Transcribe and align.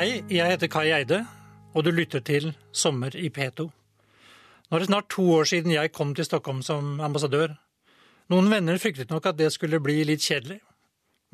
Hei, 0.00 0.22
jeg 0.32 0.48
heter 0.48 0.68
Kai 0.72 0.86
Eide, 0.96 1.18
og 1.76 1.82
du 1.84 1.90
lytter 1.92 2.22
til 2.24 2.54
Sommer 2.72 3.12
i 3.12 3.26
P2. 3.28 3.66
Nå 3.68 4.72
er 4.72 4.80
det 4.80 4.86
snart 4.88 5.10
to 5.12 5.26
år 5.34 5.44
siden 5.50 5.74
jeg 5.74 5.90
kom 5.92 6.14
til 6.16 6.24
Stockholm 6.24 6.62
som 6.64 7.02
ambassadør. 7.04 7.50
Noen 8.32 8.46
venner 8.48 8.78
fryktet 8.80 9.10
nok 9.12 9.26
at 9.28 9.36
det 9.36 9.50
skulle 9.52 9.76
bli 9.84 9.98
litt 10.08 10.24
kjedelig. 10.24 10.56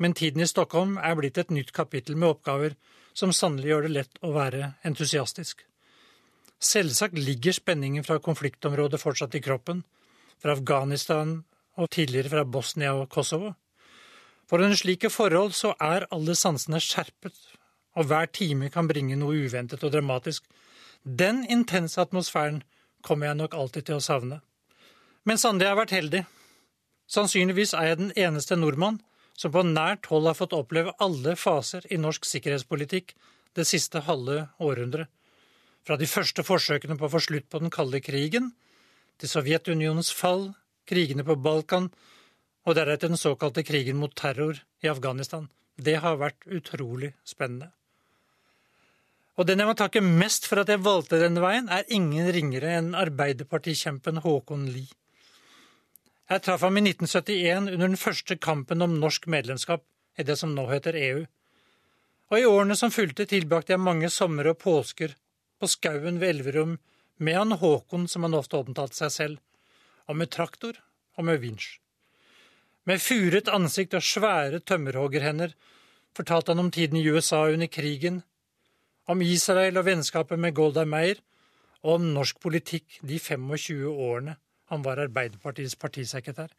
Men 0.03 0.11
tiden 0.19 0.43
i 0.43 0.49
Stockholm 0.51 0.97
er 0.99 1.15
blitt 1.15 1.39
et 1.39 1.53
nytt 1.55 1.71
kapittel 1.71 2.19
med 2.19 2.27
oppgaver 2.33 2.75
som 3.15 3.31
sannelig 3.31 3.69
gjør 3.71 3.87
det 3.87 3.91
lett 3.93 4.19
å 4.19 4.33
være 4.35 4.73
entusiastisk. 4.89 5.63
Selvsagt 6.59 7.15
ligger 7.15 7.55
spenningen 7.55 8.03
fra 8.03 8.19
konfliktområdet 8.19 8.99
fortsatt 8.99 9.37
i 9.39 9.43
kroppen, 9.47 9.85
fra 10.43 10.57
Afghanistan 10.59 11.37
og 11.79 11.87
tidligere 11.95 12.33
fra 12.35 12.43
Bosnia 12.43 12.91
og 12.99 13.07
Kosovo. 13.15 13.53
For 14.51 14.59
under 14.59 14.75
slike 14.75 15.07
forhold 15.07 15.55
så 15.55 15.71
er 15.79 16.09
alle 16.11 16.35
sansene 16.35 16.83
skjerpet, 16.83 17.39
og 17.97 18.09
hver 18.09 18.29
time 18.29 18.69
kan 18.73 18.87
bringe 18.89 19.17
noe 19.17 19.47
uventet 19.47 19.83
og 19.83 19.93
dramatisk. 19.95 20.45
Den 21.03 21.43
intense 21.49 21.99
atmosfæren 22.01 22.61
kommer 23.01 23.29
jeg 23.29 23.39
nok 23.41 23.55
alltid 23.57 23.87
til 23.87 23.97
å 23.97 24.03
savne. 24.03 24.41
Men 25.25 25.39
sannelig 25.41 25.67
har 25.67 25.73
jeg 25.73 25.81
vært 25.81 25.95
heldig. 25.97 26.23
Sannsynligvis 27.07 27.73
er 27.73 27.89
jeg 27.89 27.99
den 28.01 28.13
eneste 28.19 28.57
nordmann 28.59 29.01
som 29.37 29.53
på 29.53 29.63
nært 29.65 30.09
hold 30.11 30.27
har 30.29 30.37
fått 30.37 30.55
oppleve 30.57 30.95
alle 31.03 31.35
faser 31.39 31.85
i 31.93 31.99
norsk 32.01 32.25
sikkerhetspolitikk 32.25 33.13
det 33.57 33.65
siste 33.69 34.01
halve 34.05 34.47
århundret. 34.63 35.09
Fra 35.85 35.95
de 35.97 36.09
første 36.09 36.43
forsøkene 36.43 36.97
på 36.99 37.07
å 37.07 37.13
få 37.13 37.21
slutt 37.23 37.47
på 37.49 37.61
den 37.61 37.71
kalde 37.71 38.01
krigen, 38.03 38.51
til 39.17 39.31
Sovjetunionens 39.31 40.11
fall, 40.13 40.51
krigene 40.85 41.23
på 41.25 41.37
Balkan 41.41 41.87
og 42.67 42.75
deretter 42.77 43.09
den 43.09 43.19
såkalte 43.19 43.63
krigen 43.65 43.97
mot 44.01 44.13
terror 44.13 44.59
i 44.83 44.91
Afghanistan. 44.91 45.47
Det 45.77 45.95
har 46.03 46.19
vært 46.19 46.45
utrolig 46.51 47.13
spennende. 47.25 47.71
Og 49.37 49.45
den 49.45 49.61
jeg 49.61 49.69
må 49.69 49.75
takke 49.77 50.01
mest 50.01 50.47
for 50.49 50.63
at 50.63 50.69
jeg 50.71 50.81
valgte 50.81 51.19
denne 51.21 51.43
veien, 51.43 51.67
er 51.69 51.85
ingen 51.93 52.29
ringere 52.33 52.71
enn 52.79 52.95
arbeiderpartikjempen 52.97 54.23
Håkon 54.23 54.65
Lie. 54.73 54.89
Jeg 56.27 56.43
traff 56.43 56.65
ham 56.65 56.79
i 56.79 56.83
1971 56.83 57.69
under 57.75 57.85
den 57.85 57.99
første 58.01 58.35
kampen 58.41 58.83
om 58.83 58.97
norsk 58.99 59.29
medlemskap 59.31 59.85
i 60.17 60.25
det 60.27 60.35
som 60.41 60.55
nå 60.55 60.65
heter 60.71 60.97
EU. 60.99 61.21
Og 62.33 62.39
i 62.41 62.47
årene 62.49 62.75
som 62.75 62.91
fulgte, 62.91 63.27
tilbrakte 63.29 63.75
jeg 63.75 63.83
mange 63.85 64.09
somre 64.11 64.51
og 64.51 64.59
påsker 64.59 65.13
på 65.61 65.69
skauen 65.71 66.17
ved 66.19 66.33
Elverum 66.33 66.75
med 67.23 67.37
han 67.37 67.55
Håkon, 67.61 68.09
som 68.09 68.25
han 68.25 68.35
ofte 68.35 68.59
omtalte 68.59 68.97
seg 68.97 69.13
selv, 69.13 69.37
og 70.09 70.17
med 70.19 70.33
traktor 70.33 70.81
og 71.17 71.29
med 71.29 71.39
vinsj. 71.45 71.77
Med 72.87 73.01
furet 73.03 73.49
ansikt 73.51 73.95
og 73.97 74.03
svære 74.05 74.59
tømmerhoggerhender 74.63 75.53
fortalte 76.15 76.53
han 76.53 76.65
om 76.65 76.71
tiden 76.71 76.99
i 76.99 77.07
USA 77.07 77.45
under 77.51 77.67
krigen, 77.71 78.21
om 79.07 79.21
Israel 79.23 79.79
og 79.79 79.87
vennskapet 79.87 80.39
med 80.39 80.55
Golda 80.55 80.83
Meir, 80.85 81.21
og 81.85 81.99
om 81.99 82.07
norsk 82.15 82.39
politikk 82.43 82.99
de 83.05 83.19
25 83.19 83.87
årene 83.87 84.35
han 84.67 84.83
var 84.83 84.99
Arbeiderpartiets 84.99 85.77
partisekretær. 85.79 86.49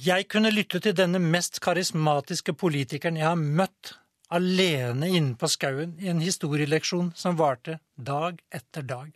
Jeg 0.00 0.28
kunne 0.32 0.52
lytte 0.52 0.80
til 0.80 0.94
denne 0.96 1.20
mest 1.20 1.60
karismatiske 1.60 2.54
politikeren 2.56 3.18
jeg 3.20 3.28
har 3.28 3.36
møtt, 3.36 3.98
alene 4.32 5.10
inne 5.12 5.36
på 5.36 5.50
skauen 5.52 5.98
i 6.00 6.08
en 6.08 6.22
historieleksjon 6.24 7.10
som 7.16 7.36
varte 7.36 7.76
dag 7.96 8.38
etter 8.48 8.86
dag. 8.88 9.10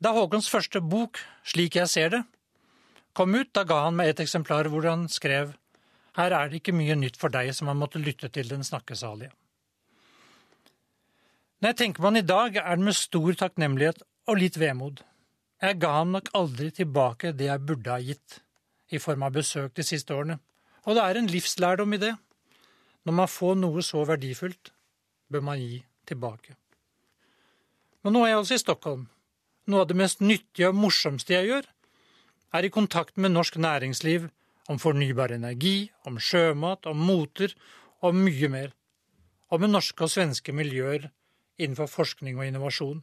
Da 0.00 0.14
Håkons 0.16 0.48
første 0.48 0.80
bok, 0.80 1.20
Slik 1.44 1.76
jeg 1.76 1.92
ser 1.92 2.08
det, 2.14 2.22
kom 3.12 3.36
ut, 3.36 3.52
da 3.52 3.66
ga 3.68 3.84
han 3.84 3.96
meg 3.98 4.14
et 4.14 4.24
eksemplar 4.24 4.70
hvor 4.72 4.88
han 4.88 5.04
skrev 5.12 5.52
Her 6.16 6.32
er 6.32 6.48
det 6.48 6.62
ikke 6.62 6.72
mye 6.72 6.96
nytt 6.96 7.16
for 7.20 7.28
deg 7.28 7.52
som 7.52 7.68
har 7.68 7.76
måttet 7.76 8.04
lytte 8.06 8.28
til 8.30 8.48
den 8.48 8.64
snakkesalige. 8.64 9.32
Når 11.64 11.72
jeg 11.72 11.76
tenker 11.78 12.02
på 12.04 12.10
han 12.10 12.20
i 12.20 12.28
dag, 12.28 12.56
er 12.60 12.76
det 12.76 12.84
med 12.84 12.92
stor 12.92 13.36
takknemlighet 13.40 14.02
og 14.28 14.36
litt 14.36 14.58
vemod. 14.60 14.98
Jeg 15.64 15.78
ga 15.80 15.94
ham 15.94 16.10
nok 16.12 16.26
aldri 16.36 16.66
tilbake 16.76 17.30
det 17.32 17.46
jeg 17.46 17.62
burde 17.64 17.88
ha 17.88 18.04
gitt, 18.04 18.34
i 18.92 19.00
form 19.00 19.24
av 19.24 19.32
besøk 19.32 19.72
de 19.72 19.86
siste 19.88 20.12
årene, 20.12 20.36
og 20.84 20.98
det 20.98 21.06
er 21.06 21.20
en 21.22 21.30
livslærdom 21.32 21.96
i 21.96 22.00
det. 22.02 22.10
Når 23.08 23.16
man 23.22 23.32
får 23.32 23.56
noe 23.62 23.86
så 23.88 24.04
verdifullt, 24.04 24.74
bør 25.32 25.46
man 25.48 25.64
gi 25.64 25.80
tilbake. 26.04 26.58
Men 28.04 28.18
nå 28.18 28.26
er 28.26 28.34
jeg 28.34 28.42
altså 28.42 28.60
i 28.60 28.64
Stockholm. 28.66 29.08
Noe 29.64 29.86
av 29.86 29.88
det 29.88 29.98
mest 30.04 30.20
nyttige 30.20 30.68
og 30.68 30.76
morsomste 30.84 31.32
jeg 31.38 31.48
gjør, 31.48 31.72
er 32.52 32.68
i 32.68 32.74
kontakt 32.76 33.16
med 33.16 33.32
norsk 33.32 33.56
næringsliv 33.56 34.28
om 34.68 34.84
fornybar 34.84 35.32
energi, 35.32 35.88
om 36.04 36.20
sjømat, 36.20 36.84
om 36.84 37.08
moter 37.08 37.56
og 38.04 38.20
mye 38.20 38.52
mer. 38.52 38.80
Og 39.48 39.64
med 39.64 39.78
norske 39.78 40.04
og 40.04 40.12
svenske 40.12 40.52
miljøer 40.52 41.08
innenfor 41.58 41.90
forskning 41.90 42.38
og 42.38 42.48
innovasjon. 42.48 43.02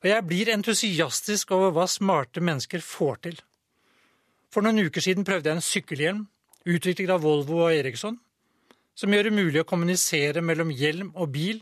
Og 0.00 0.08
jeg 0.08 0.26
blir 0.26 0.50
entusiastisk 0.52 1.52
over 1.56 1.74
hva 1.76 1.86
smarte 1.90 2.40
mennesker 2.40 2.82
får 2.84 3.20
til. 3.26 3.40
For 4.50 4.64
noen 4.64 4.86
uker 4.88 5.04
siden 5.04 5.26
prøvde 5.26 5.50
jeg 5.50 5.58
en 5.58 5.64
sykkelhjelm, 5.64 6.24
utviklet 6.66 7.12
av 7.14 7.22
Volvo 7.24 7.60
og 7.66 7.74
Eriksson, 7.74 8.16
som 8.96 9.12
gjør 9.14 9.28
det 9.28 9.36
mulig 9.36 9.60
å 9.62 9.68
kommunisere 9.68 10.42
mellom 10.44 10.72
hjelm 10.74 11.12
og 11.14 11.30
bil, 11.36 11.60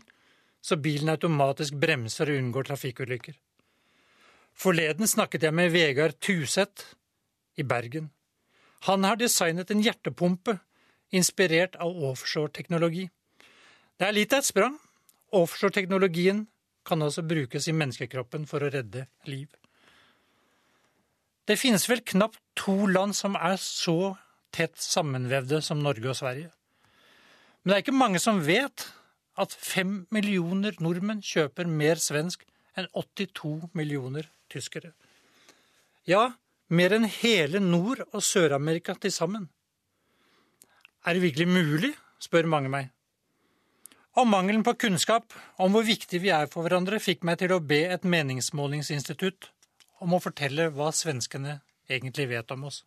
så 0.61 0.75
bilen 0.75 1.11
automatisk 1.13 1.77
bremser 1.79 2.31
og 2.31 2.39
unngår 2.41 2.67
trafikkulykker. 2.71 3.35
Forleden 4.59 5.07
snakket 5.07 5.45
jeg 5.47 5.55
med 5.55 5.71
Vegard 5.71 6.17
Tuseth 6.19 6.89
i 7.55 7.63
Bergen. 7.63 8.09
Han 8.87 9.05
har 9.07 9.19
designet 9.19 9.71
en 9.71 9.83
hjertepumpe 9.83 10.57
inspirert 11.15 11.77
av 11.79 11.95
offshore-teknologi. 12.09 13.07
Det 13.99 14.07
er 14.07 14.15
litt 14.15 14.35
av 14.35 14.43
et 14.43 14.49
sprang, 14.49 14.75
Offshore-teknologien 15.35 16.45
kan 16.85 17.01
altså 17.05 17.23
brukes 17.25 17.67
i 17.67 17.75
menneskekroppen 17.75 18.47
for 18.49 18.63
å 18.63 18.71
redde 18.73 19.05
liv. 19.29 19.49
Det 21.49 21.57
finnes 21.57 21.85
vel 21.89 22.01
knapt 22.05 22.39
to 22.57 22.85
land 22.89 23.15
som 23.17 23.35
er 23.37 23.57
så 23.61 24.15
tett 24.53 24.77
sammenvevde 24.81 25.61
som 25.65 25.81
Norge 25.81 26.11
og 26.11 26.17
Sverige. 26.17 26.51
Men 27.61 27.71
det 27.71 27.77
er 27.77 27.83
ikke 27.85 27.97
mange 27.97 28.21
som 28.21 28.41
vet 28.45 28.85
at 29.39 29.53
fem 29.55 30.03
millioner 30.13 30.77
nordmenn 30.83 31.23
kjøper 31.25 31.69
mer 31.69 32.01
svensk 32.01 32.45
enn 32.77 32.89
82 32.93 33.69
millioner 33.77 34.29
tyskere. 34.51 34.91
Ja, 36.09 36.35
mer 36.69 36.93
enn 36.95 37.07
hele 37.09 37.61
Nord- 37.63 38.05
og 38.11 38.21
Sør-Amerika 38.25 38.95
til 38.97 39.13
sammen. 39.13 39.49
Er 41.05 41.15
det 41.15 41.23
virkelig 41.23 41.47
mulig, 41.47 41.93
spør 42.19 42.49
mange 42.49 42.69
meg. 42.69 42.89
Og 44.19 44.27
mangelen 44.27 44.65
på 44.67 44.73
kunnskap 44.75 45.31
om 45.63 45.71
hvor 45.71 45.85
viktig 45.87 46.19
vi 46.19 46.31
er 46.35 46.49
for 46.51 46.65
hverandre, 46.65 46.99
fikk 46.99 47.21
meg 47.27 47.39
til 47.39 47.53
å 47.55 47.61
be 47.63 47.85
et 47.87 48.03
meningsmålingsinstitutt 48.03 49.47
om 50.03 50.15
å 50.15 50.19
fortelle 50.19 50.65
hva 50.75 50.89
svenskene 50.95 51.59
egentlig 51.87 52.25
vet 52.33 52.51
om 52.51 52.65
oss. 52.67 52.81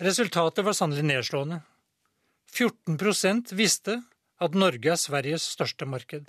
Resultatet 0.00 0.64
var 0.64 0.76
sannelig 0.76 1.04
nedslående. 1.04 1.60
14% 2.52 3.52
visste 3.56 3.98
at 4.42 4.56
Norge 4.56 4.94
er 4.94 5.00
Sveriges 5.00 5.44
største 5.52 5.86
marked. 5.88 6.24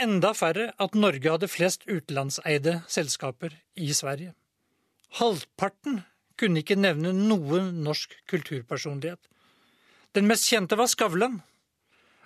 Enda 0.00 0.32
færre 0.36 0.70
at 0.80 0.96
Norge 0.96 1.32
hadde 1.32 1.50
flest 1.52 1.86
utenlandseide 1.88 2.80
selskaper 2.88 3.56
i 3.80 3.88
Sverige. 3.96 4.34
Halvparten 5.20 6.02
kunne 6.40 6.60
ikke 6.60 6.76
nevne 6.76 7.14
noen 7.16 7.82
norsk 7.84 8.14
kulturpersonlighet. 8.28 9.20
Den 10.12 10.28
mest 10.28 10.48
kjente 10.48 10.76
var 10.76 10.88
Skavlan, 10.92 11.40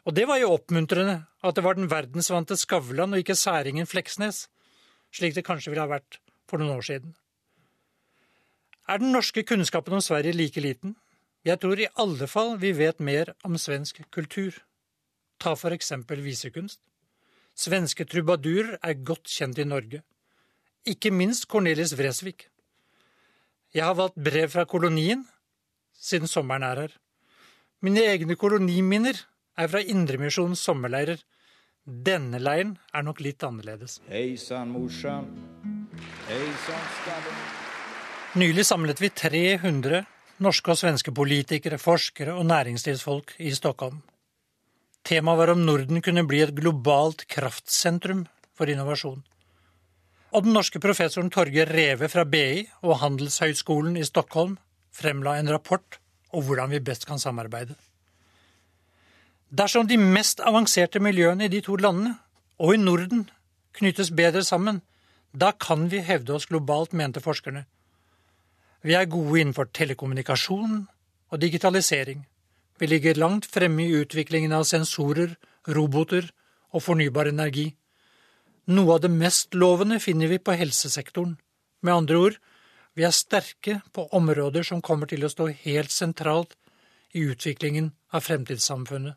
og 0.07 0.15
det 0.15 0.27
var 0.31 0.39
jo 0.39 0.53
oppmuntrende 0.55 1.17
at 1.43 1.57
det 1.57 1.65
var 1.67 1.75
den 1.75 1.91
verdensvante 1.91 2.57
Skavlan 2.57 3.15
og 3.15 3.23
ikke 3.23 3.35
særingen 3.35 3.89
Fleksnes, 3.91 4.47
slik 5.11 5.35
det 5.35 5.45
kanskje 5.47 5.73
ville 5.73 5.83
ha 5.83 5.91
vært 5.91 6.21
for 6.47 6.63
noen 6.63 6.79
år 6.79 6.87
siden. 6.87 7.17
Er 8.87 9.03
den 9.03 9.11
norske 9.11 9.43
kunnskapen 9.43 9.99
om 9.99 10.05
Sverige 10.05 10.37
like 10.37 10.63
liten? 10.63 10.95
Jeg 11.47 11.59
tror 11.63 11.79
i 11.79 11.91
alle 11.99 12.27
fall 12.31 12.55
vi 12.63 12.71
vet 12.79 13.03
mer 13.03 13.33
om 13.45 13.59
svensk 13.59 14.05
kultur. 14.15 14.55
Ta 15.43 15.55
for 15.59 15.75
eksempel 15.75 16.23
visekunst. 16.23 16.79
Svenske 17.57 18.07
trubadurer 18.07 18.77
er 18.83 19.03
godt 19.03 19.27
kjent 19.27 19.59
i 19.59 19.67
Norge. 19.67 20.05
Ikke 20.87 21.11
minst 21.11 21.49
Cornelis 21.51 21.97
Vresvik. 21.99 22.47
Jeg 23.75 23.83
har 23.85 23.97
valgt 23.99 24.23
brev 24.23 24.49
fra 24.53 24.65
kolonien, 24.65 25.25
siden 25.99 26.31
sommeren 26.31 26.63
er 26.63 26.81
her. 26.85 26.93
Mine 27.83 28.05
egne 28.07 28.37
koloniminner 28.39 29.19
er 29.57 29.71
fra 29.73 29.81
Indremisjonens 29.81 30.63
sommerleirer. 30.67 31.21
Denne 31.87 32.41
leiren 32.43 32.75
er 32.93 33.05
nok 33.07 33.23
litt 33.23 33.45
annerledes. 33.47 34.01
Hei 34.11 34.37
sann, 34.41 34.73
morsan. 34.75 35.31
Hei 36.27 36.43
sann, 36.67 36.91
skallen. 37.01 37.45
Nylig 38.37 38.67
samlet 38.69 39.01
vi 39.01 39.09
300 39.17 40.03
norske 40.45 40.75
og 40.75 40.77
svenske 40.77 41.15
politikere, 41.15 41.79
forskere 41.81 42.35
og 42.37 42.45
næringslivsfolk 42.51 43.37
i 43.41 43.55
Stockholm. 43.57 44.03
Temaet 45.07 45.39
var 45.39 45.53
om 45.55 45.63
Norden 45.65 46.03
kunne 46.03 46.27
bli 46.27 46.43
et 46.45 46.55
globalt 46.57 47.25
kraftsentrum 47.31 48.27
for 48.59 48.69
innovasjon. 48.69 49.23
Og 50.35 50.45
den 50.45 50.57
norske 50.57 50.83
professoren 50.83 51.31
Torgeir 51.33 51.71
Reve 51.73 52.11
fra 52.13 52.27
BI 52.29 52.67
og 52.83 52.99
Handelshøyskolen 53.01 53.97
i 53.97 54.05
Stockholm 54.05 54.59
fremla 54.93 55.39
en 55.39 55.53
rapport 55.55 56.01
om 56.35 56.45
hvordan 56.45 56.75
vi 56.75 56.83
best 56.85 57.07
kan 57.09 57.23
samarbeide. 57.23 57.79
Dersom 59.51 59.87
de 59.87 59.95
mest 59.97 60.41
avanserte 60.43 60.99
miljøene 60.99 61.47
i 61.47 61.51
de 61.53 61.61
to 61.63 61.77
landene, 61.79 62.17
og 62.59 62.75
i 62.75 62.81
Norden, 62.81 63.29
knyttes 63.79 64.11
bedre 64.11 64.43
sammen, 64.43 64.81
da 65.31 65.53
kan 65.53 65.87
vi 65.93 66.01
hevde 66.03 66.35
oss 66.35 66.49
globalt, 66.51 66.93
mente 66.93 67.21
forskerne. 67.23 67.67
Vi 68.83 68.95
er 68.95 69.07
gode 69.07 69.41
innenfor 69.41 69.69
telekommunikasjon 69.71 70.87
og 71.31 71.41
digitalisering. 71.41 72.25
Vi 72.79 72.87
ligger 72.87 73.19
langt 73.19 73.47
fremme 73.47 73.85
i 73.85 73.95
utviklingen 74.01 74.53
av 74.53 74.65
sensorer, 74.67 75.37
roboter 75.69 76.27
og 76.75 76.83
fornybar 76.83 77.31
energi. 77.31 77.69
Noe 78.67 78.97
av 78.97 79.05
det 79.05 79.13
mest 79.15 79.55
lovende 79.55 80.01
finner 80.03 80.27
vi 80.33 80.41
på 80.43 80.57
helsesektoren. 80.59 81.37
Med 81.83 81.95
andre 81.95 82.17
ord, 82.19 82.41
vi 82.99 83.05
er 83.07 83.15
sterke 83.15 83.79
på 83.95 84.09
områder 84.17 84.67
som 84.67 84.83
kommer 84.83 85.07
til 85.07 85.23
å 85.23 85.31
stå 85.31 85.53
helt 85.63 85.95
sentralt 85.95 86.57
i 87.15 87.23
utviklingen 87.31 87.93
av 88.11 88.27
fremtidssamfunnet. 88.27 89.15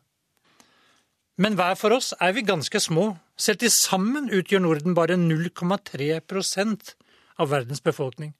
Men 1.38 1.54
hver 1.56 1.74
for 1.74 1.94
oss 1.96 2.12
er 2.20 2.32
vi 2.32 2.42
ganske 2.42 2.80
små. 2.80 3.16
Selv 3.36 3.60
til 3.62 3.70
sammen 3.70 4.30
utgjør 4.32 4.60
Norden 4.60 4.94
bare 4.94 5.16
0,3 5.16 6.10
av 7.38 7.50
verdens 7.50 7.80
befolkning. 7.80 8.34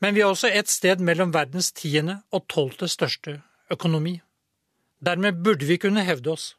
Men 0.00 0.14
vi 0.14 0.20
er 0.20 0.32
også 0.32 0.48
et 0.48 0.68
sted 0.68 1.00
mellom 1.04 1.34
verdens 1.34 1.72
tiende 1.72 2.22
og 2.32 2.48
tolvte 2.48 2.88
største 2.88 3.40
økonomi. 3.70 4.20
Dermed 5.00 5.44
burde 5.44 5.66
vi 5.66 5.76
kunne 5.76 6.04
hevde 6.04 6.30
oss. 6.32 6.56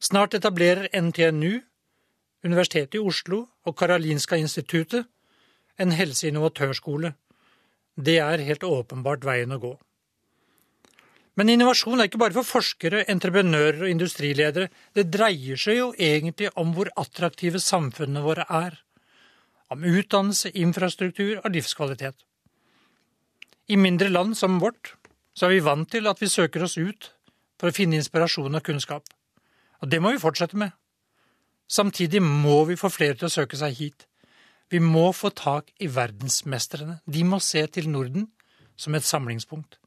Snart 0.00 0.34
etablerer 0.34 0.88
NTNU, 0.94 1.60
Universitetet 2.44 2.94
i 2.96 2.98
Oslo 3.04 3.46
og 3.68 3.76
Karolinska 3.76 4.36
instituttet 4.40 5.04
en 5.80 5.92
helseinnovatørskole. 5.92 7.12
Det 7.96 8.16
er 8.18 8.44
helt 8.46 8.64
åpenbart 8.64 9.26
veien 9.28 9.52
å 9.52 9.60
gå. 9.60 9.72
Men 11.38 11.52
innovasjon 11.52 12.00
er 12.00 12.08
ikke 12.08 12.20
bare 12.20 12.34
for 12.34 12.46
forskere, 12.46 13.04
entreprenører 13.12 13.84
og 13.84 13.92
industriledere. 13.92 14.70
Det 14.96 15.06
dreier 15.12 15.60
seg 15.60 15.78
jo 15.78 15.90
egentlig 15.94 16.50
om 16.58 16.74
hvor 16.74 16.90
attraktive 17.00 17.62
samfunnene 17.62 18.24
våre 18.24 18.46
er. 18.50 18.80
Om 19.70 19.86
utdannelse, 19.86 20.50
infrastruktur 20.58 21.38
og 21.38 21.52
livskvalitet. 21.54 22.26
I 23.70 23.78
mindre 23.78 24.10
land 24.10 24.34
som 24.36 24.58
vårt 24.58 24.96
så 25.36 25.46
er 25.46 25.54
vi 25.54 25.64
vant 25.64 25.88
til 25.90 26.10
at 26.10 26.18
vi 26.20 26.28
søker 26.28 26.66
oss 26.66 26.76
ut 26.76 27.12
for 27.60 27.70
å 27.70 27.76
finne 27.76 28.00
inspirasjon 28.00 28.58
og 28.58 28.64
kunnskap. 28.66 29.06
Og 29.80 29.88
det 29.88 30.00
må 30.02 30.10
vi 30.12 30.22
fortsette 30.22 30.58
med. 30.58 30.74
Samtidig 31.70 32.20
må 32.24 32.64
vi 32.66 32.76
få 32.76 32.90
flere 32.90 33.14
til 33.14 33.28
å 33.28 33.32
søke 33.32 33.56
seg 33.56 33.76
hit. 33.78 34.06
Vi 34.70 34.82
må 34.82 35.10
få 35.14 35.30
tak 35.34 35.70
i 35.82 35.88
verdensmestrene. 35.90 37.00
De 37.06 37.22
må 37.26 37.38
se 37.42 37.62
til 37.70 37.88
Norden 37.90 38.28
som 38.78 38.94
et 38.94 39.06
samlingspunkt. 39.06 39.79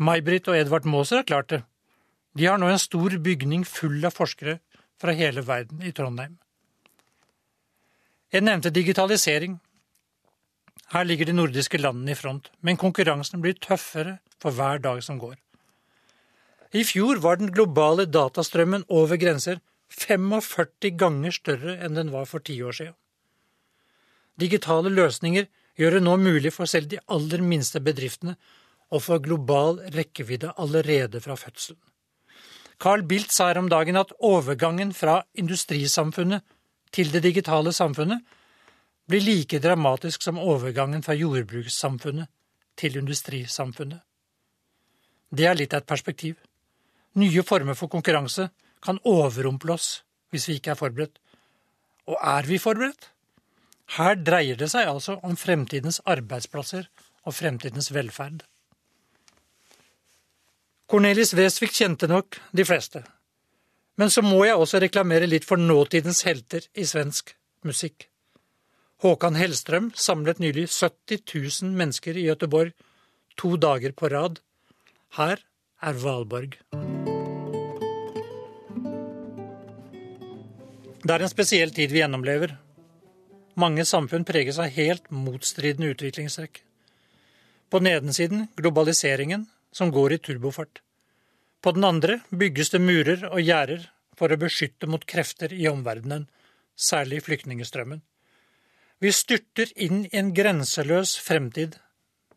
May-Britt 0.00 0.48
og 0.48 0.56
Edvard 0.56 0.86
Maaser 0.88 1.20
har 1.20 1.28
klart 1.28 1.50
det. 1.52 1.62
De 2.38 2.46
har 2.48 2.58
nå 2.58 2.70
en 2.72 2.80
stor 2.80 3.18
bygning 3.20 3.66
full 3.68 4.00
av 4.08 4.14
forskere 4.16 4.58
fra 5.00 5.12
hele 5.16 5.44
verden 5.44 5.82
i 5.84 5.92
Trondheim. 5.92 6.38
Jeg 8.32 8.46
nevnte 8.46 8.72
digitalisering. 8.72 9.58
Her 10.92 11.04
ligger 11.04 11.28
de 11.28 11.34
nordiske 11.36 11.80
landene 11.80 12.14
i 12.14 12.16
front, 12.16 12.48
men 12.60 12.80
konkurransen 12.80 13.42
blir 13.44 13.58
tøffere 13.60 14.18
for 14.40 14.56
hver 14.56 14.80
dag 14.80 15.02
som 15.04 15.20
går. 15.20 15.36
I 16.72 16.84
fjor 16.88 17.20
var 17.20 17.36
den 17.36 17.52
globale 17.52 18.06
datastrømmen 18.08 18.86
over 18.88 19.20
grenser 19.20 19.60
45 19.92 20.96
ganger 20.96 21.34
større 21.36 21.76
enn 21.84 21.98
den 21.98 22.12
var 22.14 22.24
for 22.30 22.40
ti 22.40 22.56
år 22.64 22.78
siden. 22.78 22.96
Digitale 24.40 24.88
løsninger 24.88 25.50
gjør 25.76 25.98
det 25.98 26.04
nå 26.06 26.16
mulig 26.20 26.52
for 26.56 26.68
selv 26.68 26.88
de 26.88 27.00
aller 27.12 27.44
minste 27.44 27.80
bedriftene 27.84 28.38
og 28.92 29.02
for 29.02 29.22
global 29.24 29.80
rekkevidde 29.94 30.52
allerede 30.60 31.20
fra 31.24 31.36
fødselen. 31.38 31.80
Carl 32.82 33.04
Bildt 33.06 33.32
sa 33.32 33.48
her 33.48 33.60
om 33.60 33.68
dagen 33.70 33.96
at 33.96 34.12
overgangen 34.18 34.92
fra 34.92 35.22
industrisamfunnet 35.38 36.42
til 36.92 37.12
det 37.12 37.22
digitale 37.22 37.72
samfunnet 37.72 38.20
blir 39.08 39.22
like 39.22 39.60
dramatisk 39.62 40.22
som 40.22 40.38
overgangen 40.38 41.02
fra 41.02 41.14
jordbrukssamfunnet 41.14 42.28
til 42.76 42.96
industrisamfunnet. 42.98 44.00
Det 45.32 45.46
er 45.48 45.56
litt 45.56 45.74
av 45.74 45.82
et 45.82 45.88
perspektiv. 45.88 46.36
Nye 47.16 47.44
former 47.46 47.78
for 47.78 47.92
konkurranse 47.92 48.48
kan 48.84 49.00
overrumple 49.08 49.76
oss 49.78 50.02
hvis 50.32 50.48
vi 50.48 50.58
ikke 50.58 50.74
er 50.74 50.80
forberedt. 50.80 51.18
Og 52.08 52.16
er 52.18 52.48
vi 52.48 52.58
forberedt? 52.58 53.10
Her 53.96 54.16
dreier 54.16 54.56
det 54.56 54.70
seg 54.72 54.88
altså 54.88 55.18
om 55.22 55.36
fremtidens 55.36 56.00
arbeidsplasser 56.08 56.88
og 57.28 57.36
fremtidens 57.36 57.92
velferd. 57.94 58.42
Cornelis 60.92 61.30
Westvik 61.32 61.72
kjente 61.72 62.04
nok 62.04 62.36
de 62.52 62.64
fleste. 62.68 63.00
Men 63.96 64.10
så 64.12 64.20
må 64.20 64.42
jeg 64.44 64.58
også 64.60 64.76
reklamere 64.82 65.24
litt 65.24 65.46
for 65.48 65.56
nåtidens 65.56 66.18
helter 66.26 66.66
i 66.76 66.84
svensk 66.84 67.30
musikk. 67.64 68.10
Håkan 69.00 69.38
Hellstrøm 69.40 69.86
samlet 69.96 70.42
nylig 70.44 70.66
70 70.68 71.22
000 71.62 71.70
mennesker 71.78 72.18
i 72.20 72.26
Gøteborg 72.26 72.74
to 73.40 73.54
dager 73.56 73.96
på 73.96 74.10
rad. 74.12 74.36
Her 75.16 75.40
er 75.80 75.96
Valborg. 76.02 76.58
Det 81.00 81.16
er 81.16 81.24
en 81.24 81.32
spesiell 81.32 81.72
tid 81.72 81.96
vi 81.96 82.04
gjennomlever. 82.04 82.58
Mange 83.56 83.88
samfunn 83.88 84.28
preges 84.28 84.60
av 84.60 84.68
helt 84.76 85.08
motstridende 85.08 85.96
utviklingstrekk. 85.96 86.60
På 87.72 87.80
nedensiden 87.80 88.50
globaliseringen, 88.60 89.48
som 89.72 89.90
går 89.90 90.12
i 90.12 90.18
turbofart. 90.18 90.82
På 91.62 91.72
den 91.72 91.84
andre 91.84 92.20
bygges 92.30 92.70
det 92.74 92.80
murer 92.82 93.26
og 93.30 93.40
gjerder 93.40 93.88
for 94.18 94.32
å 94.32 94.40
beskytte 94.40 94.88
mot 94.90 95.04
krefter 95.08 95.52
i 95.54 95.68
omverdenen, 95.70 96.28
særlig 96.76 97.22
flyktningestrømmen. 97.26 98.02
Vi 99.02 99.10
styrter 99.10 99.72
inn 99.82 100.04
i 100.06 100.16
en 100.18 100.32
grenseløs 100.34 101.16
fremtid, 101.18 101.78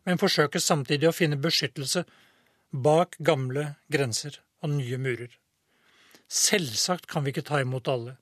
men 0.06 0.18
forsøker 0.18 0.62
samtidig 0.62 1.10
å 1.10 1.14
finne 1.14 1.38
beskyttelse 1.38 2.04
bak 2.70 3.18
gamle 3.22 3.76
grenser 3.92 4.40
og 4.62 4.72
nye 4.74 4.98
murer. 4.98 5.30
Selvsagt 6.26 7.06
kan 7.10 7.22
vi 7.22 7.34
ikke 7.34 7.46
ta 7.46 7.60
imot 7.62 7.88
alle, 7.90 8.16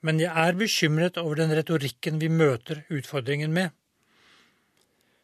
men 0.00 0.20
jeg 0.22 0.30
er 0.30 0.56
bekymret 0.56 1.18
over 1.20 1.40
den 1.40 1.52
retorikken 1.56 2.20
vi 2.22 2.30
møter 2.30 2.84
utfordringen 2.88 3.52
med. 3.52 3.72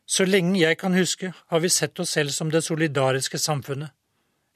Så 0.06 0.26
lenge 0.28 0.61
jeg 0.61 0.76
kan 0.78 0.92
huske, 0.92 1.32
har 1.32 1.61
vi 1.61 1.70
sett 1.73 2.00
oss 2.00 2.12
selv 2.16 2.32
som 2.34 2.50
det 2.52 2.64
solidariske 2.64 3.38
samfunnet, 3.40 3.90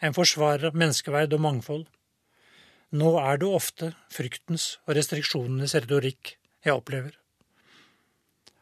en 0.05 0.15
forsvarer 0.15 0.69
av 0.69 0.77
menneskeverd 0.77 1.33
og 1.35 1.41
mangfold. 1.41 1.87
Nå 2.93 3.15
er 3.21 3.41
det 3.41 3.49
ofte 3.49 3.93
fryktens 4.13 4.77
og 4.87 4.95
restriksjonenes 4.97 5.75
retorikk 5.75 6.37
jeg 6.65 6.75
opplever. 6.77 7.17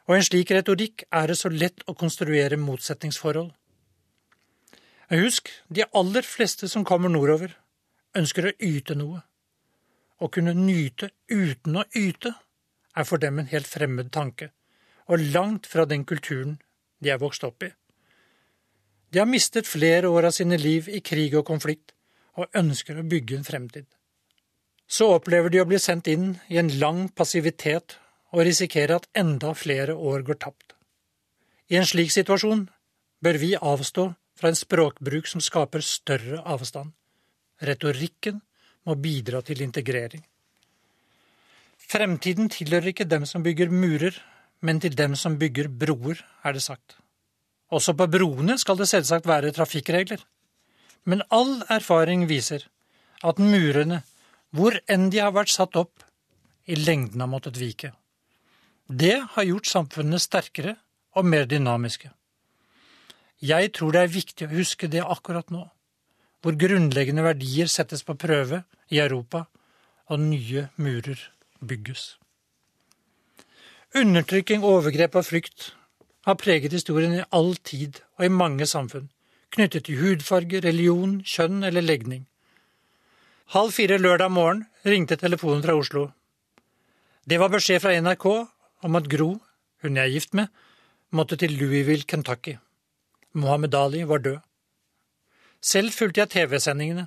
Og 0.06 0.16
en 0.16 0.26
slik 0.26 0.52
retorikk 0.54 1.04
er 1.10 1.30
det 1.30 1.38
så 1.40 1.50
lett 1.50 1.82
å 1.90 1.94
konstruere 1.98 2.58
motsetningsforhold. 2.58 3.50
Husk, 5.10 5.50
de 5.68 5.86
aller 5.94 6.26
fleste 6.26 6.70
som 6.70 6.86
kommer 6.86 7.10
nordover, 7.10 7.52
ønsker 8.16 8.48
å 8.48 8.54
yte 8.62 8.94
noe. 8.98 9.20
Å 10.22 10.30
kunne 10.32 10.54
nyte 10.56 11.10
uten 11.30 11.78
å 11.82 11.84
yte 11.94 12.32
er 12.96 13.04
for 13.04 13.20
dem 13.22 13.42
en 13.42 13.50
helt 13.50 13.68
fremmed 13.68 14.10
tanke, 14.14 14.52
og 15.10 15.22
langt 15.34 15.66
fra 15.70 15.84
den 15.86 16.06
kulturen 16.08 16.56
de 17.02 17.12
er 17.12 17.20
vokst 17.20 17.44
opp 17.46 17.66
i. 17.66 17.70
De 19.12 19.20
har 19.22 19.28
mistet 19.30 19.68
flere 19.68 20.08
år 20.12 20.28
av 20.30 20.34
sine 20.36 20.58
liv 20.60 20.88
i 20.88 21.00
krig 21.00 21.36
og 21.38 21.46
konflikt, 21.48 21.92
og 22.36 22.52
ønsker 22.58 22.98
å 22.98 23.06
bygge 23.06 23.38
en 23.38 23.46
fremtid. 23.46 23.86
Så 24.86 25.08
opplever 25.16 25.50
de 25.50 25.62
å 25.62 25.68
bli 25.68 25.78
sendt 25.80 26.10
inn 26.12 26.34
i 26.52 26.58
en 26.60 26.68
lang 26.80 27.06
passivitet 27.08 27.96
og 28.34 28.44
risikere 28.46 28.98
at 29.00 29.08
enda 29.16 29.54
flere 29.56 29.96
år 29.96 30.26
går 30.26 30.38
tapt. 30.44 30.74
I 31.72 31.80
en 31.80 31.88
slik 31.88 32.12
situasjon 32.14 32.66
bør 33.24 33.38
vi 33.40 33.54
avstå 33.56 34.10
fra 34.36 34.52
en 34.52 34.58
språkbruk 34.58 35.26
som 35.30 35.42
skaper 35.42 35.82
større 35.82 36.42
avstand. 36.44 36.92
Retorikken 37.64 38.42
må 38.86 38.94
bidra 39.00 39.40
til 39.42 39.64
integrering. 39.64 40.22
Fremtiden 41.86 42.50
tilhører 42.52 42.92
ikke 42.92 43.08
dem 43.08 43.24
som 43.26 43.44
bygger 43.46 43.72
murer, 43.72 44.14
men 44.60 44.80
til 44.80 44.96
dem 44.96 45.16
som 45.16 45.38
bygger 45.38 45.68
broer, 45.68 46.22
er 46.44 46.56
det 46.56 46.62
sagt. 46.62 46.96
Også 47.70 47.96
på 47.98 48.06
broene 48.10 48.56
skal 48.58 48.78
det 48.78 48.88
selvsagt 48.88 49.26
være 49.26 49.52
trafikkregler. 49.52 50.20
Men 51.04 51.22
all 51.30 51.62
erfaring 51.70 52.26
viser 52.30 52.66
at 53.26 53.38
murene, 53.38 54.02
hvor 54.50 54.78
enn 54.88 55.10
de 55.10 55.20
har 55.22 55.34
vært 55.34 55.52
satt 55.54 55.76
opp, 55.76 56.02
i 56.66 56.74
lengden 56.74 57.22
har 57.22 57.30
måttet 57.30 57.58
vike. 57.60 57.92
Det 58.86 59.18
har 59.34 59.46
gjort 59.46 59.70
samfunnene 59.70 60.18
sterkere 60.22 60.76
og 61.14 61.26
mer 61.26 61.46
dynamiske. 61.46 62.10
Jeg 63.42 63.72
tror 63.76 63.92
det 63.92 64.02
er 64.02 64.14
viktig 64.14 64.46
å 64.46 64.54
huske 64.54 64.88
det 64.90 65.02
akkurat 65.04 65.50
nå, 65.54 65.62
hvor 66.42 66.58
grunnleggende 66.58 67.24
verdier 67.26 67.70
settes 67.70 68.02
på 68.06 68.16
prøve 68.18 68.62
i 68.90 69.00
Europa 69.02 69.44
og 70.10 70.22
nye 70.22 70.68
murer 70.78 71.20
bygges. 71.60 72.14
Undertrykking, 73.96 74.60
overgrep 74.60 75.14
og 75.16 75.24
frykt 75.24 75.70
har 76.26 76.36
preget 76.36 76.74
historien 76.74 77.14
i 77.16 77.22
all 77.32 77.54
tid 77.64 78.02
og 78.18 78.26
i 78.26 78.34
mange 78.42 78.66
samfunn, 78.68 79.06
knyttet 79.54 79.86
til 79.86 79.96
hudfarge, 80.02 80.60
religion, 80.60 81.22
kjønn 81.24 81.64
eller 81.64 81.80
legning. 81.80 82.26
Halv 83.54 83.72
fire 83.72 83.96
lørdag 83.96 84.34
morgen 84.36 84.66
ringte 84.84 85.16
telefonen 85.16 85.64
fra 85.64 85.78
Oslo. 85.80 86.10
Det 87.24 87.40
var 87.40 87.54
beskjed 87.54 87.80
fra 87.86 87.96
NRK 87.96 88.26
om 88.84 89.00
at 89.00 89.08
Gro, 89.08 89.30
hun 89.80 89.96
jeg 89.96 90.04
er 90.04 90.12
gift 90.12 90.36
med, 90.36 90.52
måtte 91.08 91.40
til 91.40 91.56
Louisville, 91.56 92.04
Kentucky. 92.04 92.58
Mohammed 93.32 93.74
Ali 93.74 94.04
var 94.04 94.20
død. 94.20 94.40
Selv 95.62 95.96
fulgte 95.96 96.20
jeg 96.20 96.34
TV-sendingene, 96.36 97.06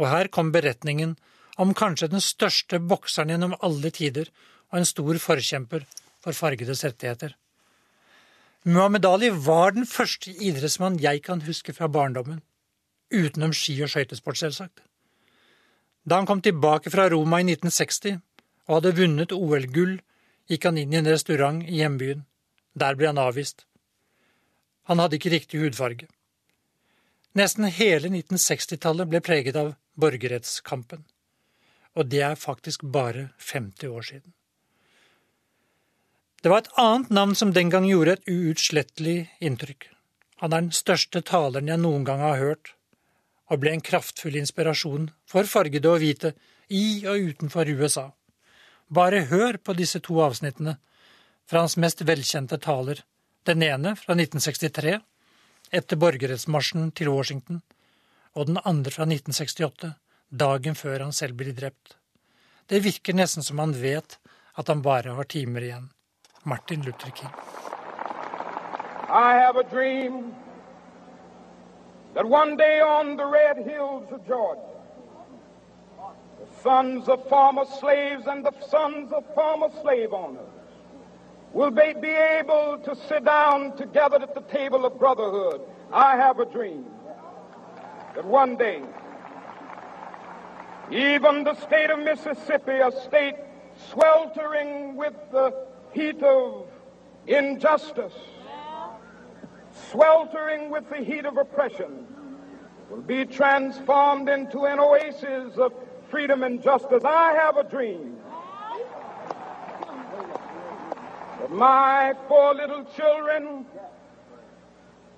og 0.00 0.08
her 0.08 0.32
kom 0.32 0.48
beretningen 0.52 1.18
om 1.60 1.76
kanskje 1.76 2.08
den 2.08 2.24
største 2.24 2.80
bokseren 2.80 3.34
gjennom 3.34 3.58
alle 3.60 3.92
tider 3.92 4.32
og 4.70 4.80
en 4.80 4.88
stor 4.88 5.20
forkjemper 5.20 5.84
for 6.22 6.36
fargedes 6.36 6.84
rettigheter. 6.86 7.34
Muhammed 8.64 9.06
Ali 9.06 9.30
var 9.30 9.74
den 9.74 9.86
første 9.90 10.30
idrettsmann 10.30 11.00
jeg 11.02 11.24
kan 11.26 11.42
huske 11.42 11.74
fra 11.74 11.88
barndommen, 11.90 12.42
utenom 13.10 13.52
ski 13.52 13.74
og 13.82 13.90
skøytesport, 13.90 14.38
selvsagt. 14.38 14.84
Da 16.06 16.18
han 16.18 16.26
kom 16.26 16.42
tilbake 16.42 16.90
fra 16.90 17.08
Roma 17.10 17.40
i 17.42 17.46
1960 17.46 18.20
og 18.68 18.76
hadde 18.76 18.96
vunnet 18.98 19.34
OL-gull, 19.34 19.98
gikk 20.50 20.66
han 20.68 20.78
inn 20.78 20.94
i 20.94 20.98
en 21.00 21.10
restaurant 21.10 21.62
i 21.66 21.80
hjembyen. 21.80 22.24
Der 22.78 22.94
ble 22.98 23.10
han 23.10 23.20
avvist. 23.20 23.66
Han 24.90 25.02
hadde 25.02 25.18
ikke 25.18 25.34
riktig 25.34 25.62
hudfarge. 25.62 26.08
Nesten 27.38 27.66
hele 27.66 28.10
1960-tallet 28.10 29.10
ble 29.10 29.22
preget 29.24 29.58
av 29.58 29.74
borgerrettskampen. 29.98 31.04
Og 31.96 32.08
det 32.08 32.22
er 32.24 32.38
faktisk 32.38 32.84
bare 32.94 33.30
50 33.38 33.90
år 33.90 34.08
siden. 34.08 34.32
Det 36.42 36.50
var 36.50 36.64
et 36.64 36.72
annet 36.74 37.10
navn 37.14 37.36
som 37.38 37.52
den 37.54 37.68
gang 37.70 37.84
gjorde 37.86 38.16
et 38.16 38.30
uutslettelig 38.30 39.28
inntrykk. 39.38 39.84
Han 40.42 40.50
er 40.50 40.64
den 40.64 40.74
største 40.74 41.20
taleren 41.22 41.68
jeg 41.70 41.78
noen 41.78 42.02
gang 42.02 42.18
har 42.18 42.40
hørt, 42.40 42.72
og 43.46 43.60
ble 43.62 43.76
en 43.76 43.84
kraftfull 43.84 44.34
inspirasjon 44.40 45.12
for 45.30 45.46
fargede 45.46 45.92
og 45.92 46.02
hvite 46.02 46.32
i 46.66 47.06
og 47.06 47.28
utenfor 47.30 47.70
USA. 47.78 48.08
Bare 48.90 49.22
hør 49.30 49.60
på 49.62 49.76
disse 49.78 50.02
to 50.02 50.18
avsnittene 50.24 50.74
fra 51.46 51.62
hans 51.62 51.78
mest 51.78 52.02
velkjente 52.10 52.58
taler, 52.58 53.04
den 53.46 53.62
ene 53.62 53.94
fra 54.02 54.18
1963, 54.18 54.98
etter 55.70 56.02
borgerrettsmarsjen 56.02 56.90
til 56.90 57.14
Washington, 57.14 57.62
og 58.34 58.50
den 58.50 58.58
andre 58.66 58.90
fra 58.90 59.06
1968, 59.06 59.94
dagen 60.42 60.74
før 60.74 61.06
han 61.06 61.14
selv 61.14 61.38
blir 61.38 61.54
drept. 61.54 61.94
Det 62.66 62.82
virker 62.82 63.14
nesten 63.14 63.46
som 63.46 63.62
han 63.62 63.78
vet 63.78 64.18
at 64.58 64.68
han 64.68 64.82
bare 64.82 65.14
har 65.14 65.30
timer 65.30 65.70
igjen. 65.70 65.92
Martin 66.44 66.82
Luther 66.82 67.10
King. 67.10 67.30
I 69.08 69.34
have 69.34 69.56
a 69.56 69.62
dream 69.62 70.34
that 72.14 72.26
one 72.26 72.56
day 72.56 72.80
on 72.80 73.16
the 73.16 73.24
red 73.24 73.58
hills 73.58 74.10
of 74.10 74.26
Georgia, 74.26 74.60
the 76.40 76.62
sons 76.62 77.08
of 77.08 77.28
former 77.28 77.64
slaves 77.64 78.26
and 78.26 78.44
the 78.44 78.52
sons 78.68 79.12
of 79.12 79.24
former 79.34 79.68
slave 79.82 80.12
owners 80.12 80.48
will 81.52 81.70
be, 81.70 81.94
be 82.00 82.08
able 82.08 82.78
to 82.84 82.96
sit 83.08 83.24
down 83.24 83.76
together 83.76 84.16
at 84.20 84.34
the 84.34 84.40
table 84.40 84.84
of 84.84 84.98
brotherhood. 84.98 85.60
I 85.92 86.16
have 86.16 86.40
a 86.40 86.46
dream 86.46 86.86
that 88.16 88.24
one 88.24 88.56
day, 88.56 88.82
even 90.90 91.44
the 91.44 91.54
state 91.54 91.90
of 91.90 92.00
Mississippi, 92.00 92.72
a 92.72 92.90
state 93.04 93.36
sweltering 93.90 94.96
with 94.96 95.14
the 95.30 95.71
heat 95.92 96.22
of 96.22 96.66
injustice, 97.26 98.14
sweltering 99.90 100.70
with 100.70 100.88
the 100.90 100.96
heat 100.96 101.24
of 101.24 101.36
oppression, 101.36 102.06
will 102.90 103.02
be 103.02 103.24
transformed 103.24 104.28
into 104.28 104.64
an 104.64 104.78
oasis 104.78 105.56
of 105.56 105.72
freedom 106.10 106.42
and 106.42 106.62
justice. 106.62 107.02
I 107.04 107.32
have 107.32 107.56
a 107.56 107.64
dream 107.64 108.16
that 111.40 111.50
my 111.50 112.14
four 112.28 112.54
little 112.54 112.84
children 112.96 113.64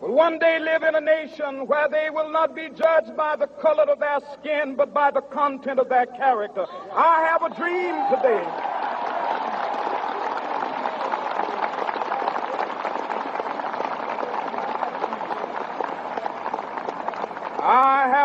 will 0.01 0.13
one 0.13 0.39
day 0.39 0.59
live 0.59 0.83
in 0.83 0.95
a 0.95 1.01
nation 1.01 1.67
where 1.67 1.89
they 1.89 2.11
will 2.11 2.31
not 2.31 2.55
be 2.55 2.69
judged 2.69 3.17
by 3.17 3.37
the 3.37 3.47
color 3.47 3.85
of 3.85 3.99
their 3.99 4.21
skin, 4.35 4.75
but 4.77 4.95
by 4.95 5.11
the 5.11 5.21
content 5.21 5.81
of 5.81 5.89
their 5.89 6.07
character. 6.07 6.67
I 6.93 7.27
have 7.31 7.43
a 7.43 7.55
dream 7.55 7.95
today. 8.17 8.64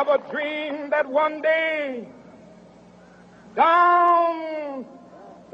A 0.10 0.18
dream 0.32 0.90
that 0.90 1.06
one 1.06 1.40
day, 1.40 2.08
down 3.56 4.84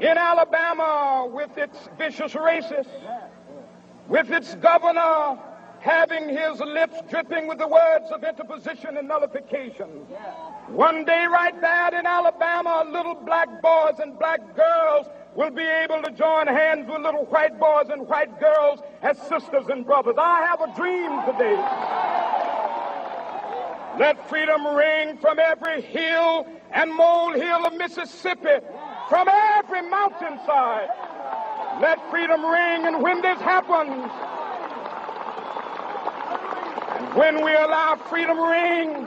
in 0.00 0.16
Alabama, 0.16 1.28
with 1.30 1.58
its 1.58 1.76
vicious 1.98 2.32
racists, 2.32 2.88
with 4.08 4.30
its 4.30 4.54
governor 4.54 5.38
having 5.80 6.30
his 6.30 6.58
lips 6.60 6.96
dripping 7.10 7.46
with 7.46 7.58
the 7.58 7.68
words 7.68 8.10
of 8.10 8.24
interposition 8.24 8.96
and 8.96 9.06
nullification. 9.06 9.88
One 10.68 11.04
day, 11.04 11.26
right 11.26 11.60
there 11.60 11.94
in 11.98 12.06
Alabama, 12.06 12.88
little 12.90 13.14
black 13.14 13.60
boys 13.60 13.98
and 14.00 14.18
black 14.18 14.40
girls 14.56 15.06
will 15.34 15.50
be 15.50 15.66
able 15.84 16.00
to 16.02 16.10
join 16.12 16.46
hands 16.46 16.88
with 16.88 17.02
little 17.02 17.26
white 17.26 17.60
boys 17.60 17.88
and 17.90 18.08
white 18.08 18.40
girls 18.40 18.80
as 19.02 19.18
sisters 19.18 19.66
and 19.68 19.84
brothers. 19.84 20.16
I 20.18 20.46
have 20.46 20.62
a 20.62 20.74
dream 20.74 21.12
today. 21.26 22.15
Let 23.98 24.28
freedom 24.28 24.66
ring 24.66 25.16
from 25.18 25.38
every 25.38 25.80
hill 25.80 26.46
and 26.72 26.92
molehill 26.92 27.66
of 27.66 27.74
Mississippi, 27.74 28.58
from 29.08 29.26
every 29.28 29.82
mountainside. 29.88 30.88
Let 31.80 32.10
freedom 32.10 32.44
ring, 32.44 32.86
and 32.86 33.02
when 33.02 33.22
this 33.22 33.40
happens, 33.40 34.10
and 36.98 37.14
when 37.14 37.42
we 37.42 37.54
allow 37.54 37.96
freedom 38.10 38.38
ring, 38.38 39.06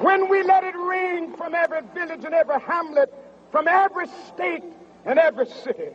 when 0.00 0.28
we 0.28 0.42
let 0.42 0.64
it 0.64 0.74
ring 0.74 1.32
from 1.36 1.54
every 1.54 1.82
village 1.94 2.24
and 2.24 2.34
every 2.34 2.60
hamlet, 2.60 3.12
from 3.52 3.68
every 3.68 4.06
state 4.28 4.64
and 5.04 5.18
every 5.20 5.46
city, 5.46 5.90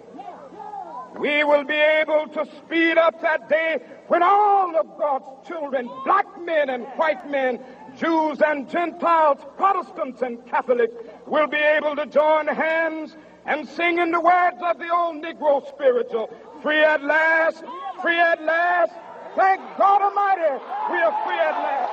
we 1.21 1.43
will 1.43 1.63
be 1.63 1.75
able 1.75 2.27
to 2.29 2.43
speed 2.57 2.97
up 2.97 3.21
that 3.21 3.47
day 3.47 3.77
when 4.07 4.23
all 4.23 4.75
of 4.75 4.87
God's 4.97 5.47
children, 5.47 5.87
black 6.03 6.25
men 6.43 6.71
and 6.71 6.83
white 6.97 7.29
men, 7.29 7.59
Jews 7.95 8.41
and 8.41 8.67
Gentiles, 8.67 9.37
Protestants 9.55 10.23
and 10.23 10.43
Catholics, 10.47 10.95
will 11.27 11.45
be 11.45 11.57
able 11.57 11.95
to 11.95 12.07
join 12.07 12.47
hands 12.47 13.15
and 13.45 13.69
sing 13.69 13.99
in 13.99 14.09
the 14.09 14.19
words 14.19 14.57
of 14.63 14.79
the 14.79 14.89
old 14.91 15.23
Negro 15.23 15.63
spiritual, 15.69 16.35
free 16.63 16.83
at 16.83 17.03
last, 17.03 17.63
free 18.01 18.19
at 18.19 18.41
last. 18.43 18.93
Thank 19.35 19.61
God 19.77 20.01
Almighty, 20.01 20.63
we 20.89 20.97
are 21.03 21.23
free 21.23 21.37
at 21.37 21.55
last. 21.61 21.91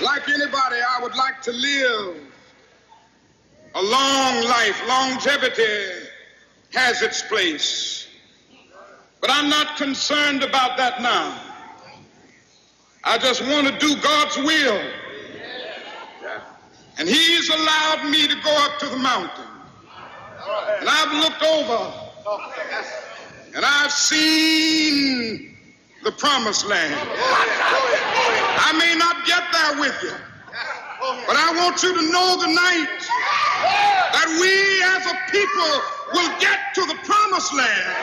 Like 0.00 0.28
anybody, 0.28 0.76
I 0.96 1.02
would 1.02 1.16
like 1.16 1.42
to 1.42 1.50
live 1.50 2.22
a 3.74 3.82
long 3.82 4.44
life, 4.44 4.80
longevity 4.86 5.97
has 6.72 7.02
its 7.02 7.22
place. 7.22 8.08
But 9.20 9.30
I'm 9.30 9.48
not 9.48 9.76
concerned 9.76 10.42
about 10.42 10.76
that 10.76 11.02
now. 11.02 11.40
I 13.04 13.18
just 13.18 13.42
want 13.42 13.66
to 13.66 13.78
do 13.78 14.00
God's 14.00 14.36
will. 14.36 14.82
And 16.98 17.08
He's 17.08 17.48
allowed 17.48 18.08
me 18.10 18.28
to 18.28 18.34
go 18.42 18.54
up 18.64 18.78
to 18.80 18.86
the 18.86 18.98
mountain. 18.98 19.44
And 20.80 20.88
I've 20.88 21.12
looked 21.22 21.42
over 21.42 21.92
and 23.54 23.64
I've 23.64 23.92
seen 23.92 25.56
the 26.04 26.12
promised 26.12 26.66
land. 26.66 26.94
I 28.60 28.72
may 28.78 28.94
not 28.98 29.26
get 29.26 29.42
there 29.52 29.80
with 29.80 30.02
you, 30.02 30.12
but 31.26 31.36
I 31.36 31.52
want 31.56 31.82
you 31.82 31.94
to 31.94 32.12
know 32.12 32.38
tonight 32.40 33.00
that 34.12 34.28
we 34.40 34.82
as 34.84 35.06
a 35.06 35.16
people 35.32 35.97
will 36.14 36.32
get 36.40 36.58
to 36.74 36.82
the 36.86 36.98
promised 37.04 37.52
land. 37.54 37.94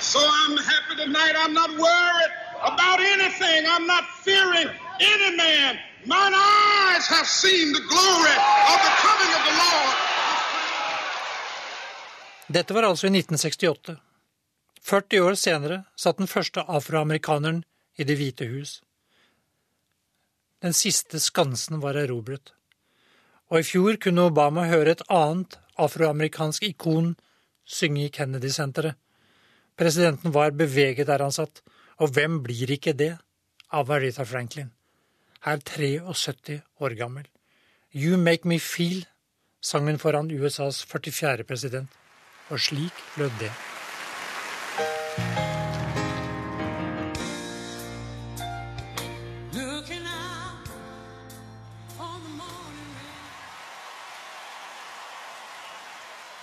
So 0.00 0.20
I'm 0.20 0.56
happy 0.72 0.94
tonight. 1.04 1.34
I'm 1.42 1.52
not 1.52 1.70
worried 1.70 2.32
about 2.72 2.98
anything. 3.00 3.60
I'm 3.74 3.86
not 3.86 4.04
fearing 4.26 4.68
any 5.00 5.36
man. 5.36 5.78
Mine 6.06 6.34
eyes 6.34 7.06
have 7.08 7.26
seen 7.26 7.72
the 7.72 7.84
glory 7.92 8.36
of 8.72 8.78
the 8.86 8.92
coming 9.04 9.30
of 9.38 9.42
the 9.48 9.54
Lord. 9.62 9.96
Dette 12.48 12.74
var 12.74 12.82
altså 12.82 13.06
i 13.06 13.10
1968. 13.10 13.96
40 14.82 15.20
år 15.20 15.34
senere 15.34 15.84
satt 15.96 16.18
den 16.18 16.28
første 16.30 16.60
afroamerikaneren 16.60 17.64
i 17.98 18.04
Det 18.04 18.16
hvite 18.16 18.46
hus. 18.46 18.80
Den 20.62 20.72
siste 20.72 21.20
skansen 21.20 21.82
var 21.82 21.98
erobret. 22.00 22.52
Og 23.52 23.60
i 23.60 23.66
fjor 23.66 23.98
kunne 24.02 24.28
Obama 24.30 24.66
høre 24.70 24.96
et 24.96 25.04
annet 25.12 25.58
afroamerikansk 25.78 26.64
ikon 26.70 27.14
synge 27.64 28.06
i 28.06 28.12
Kennedy-senteret. 28.12 28.96
Presidenten 29.76 30.32
var 30.32 30.56
beveget 30.56 31.06
der 31.06 31.22
han 31.22 31.32
satt, 31.32 31.62
Og 31.98 32.12
hvem 32.12 32.42
blir 32.42 32.70
ikke 32.70 32.92
det 32.92 33.16
av 33.72 33.90
Aretha 33.90 34.24
Franklin, 34.24 34.72
her 35.40 35.56
73 35.56 36.60
år 36.80 36.96
gammel? 36.96 37.24
You 37.94 38.18
Make 38.18 38.48
Me 38.48 38.58
Feel 38.60 39.06
sang 39.62 39.88
hun 39.88 39.98
foran 39.98 40.30
USAs 40.30 40.84
44. 40.84 41.44
president, 41.44 41.88
og 42.50 42.60
slik 42.60 42.92
lød 43.16 43.30
det. 43.40 43.75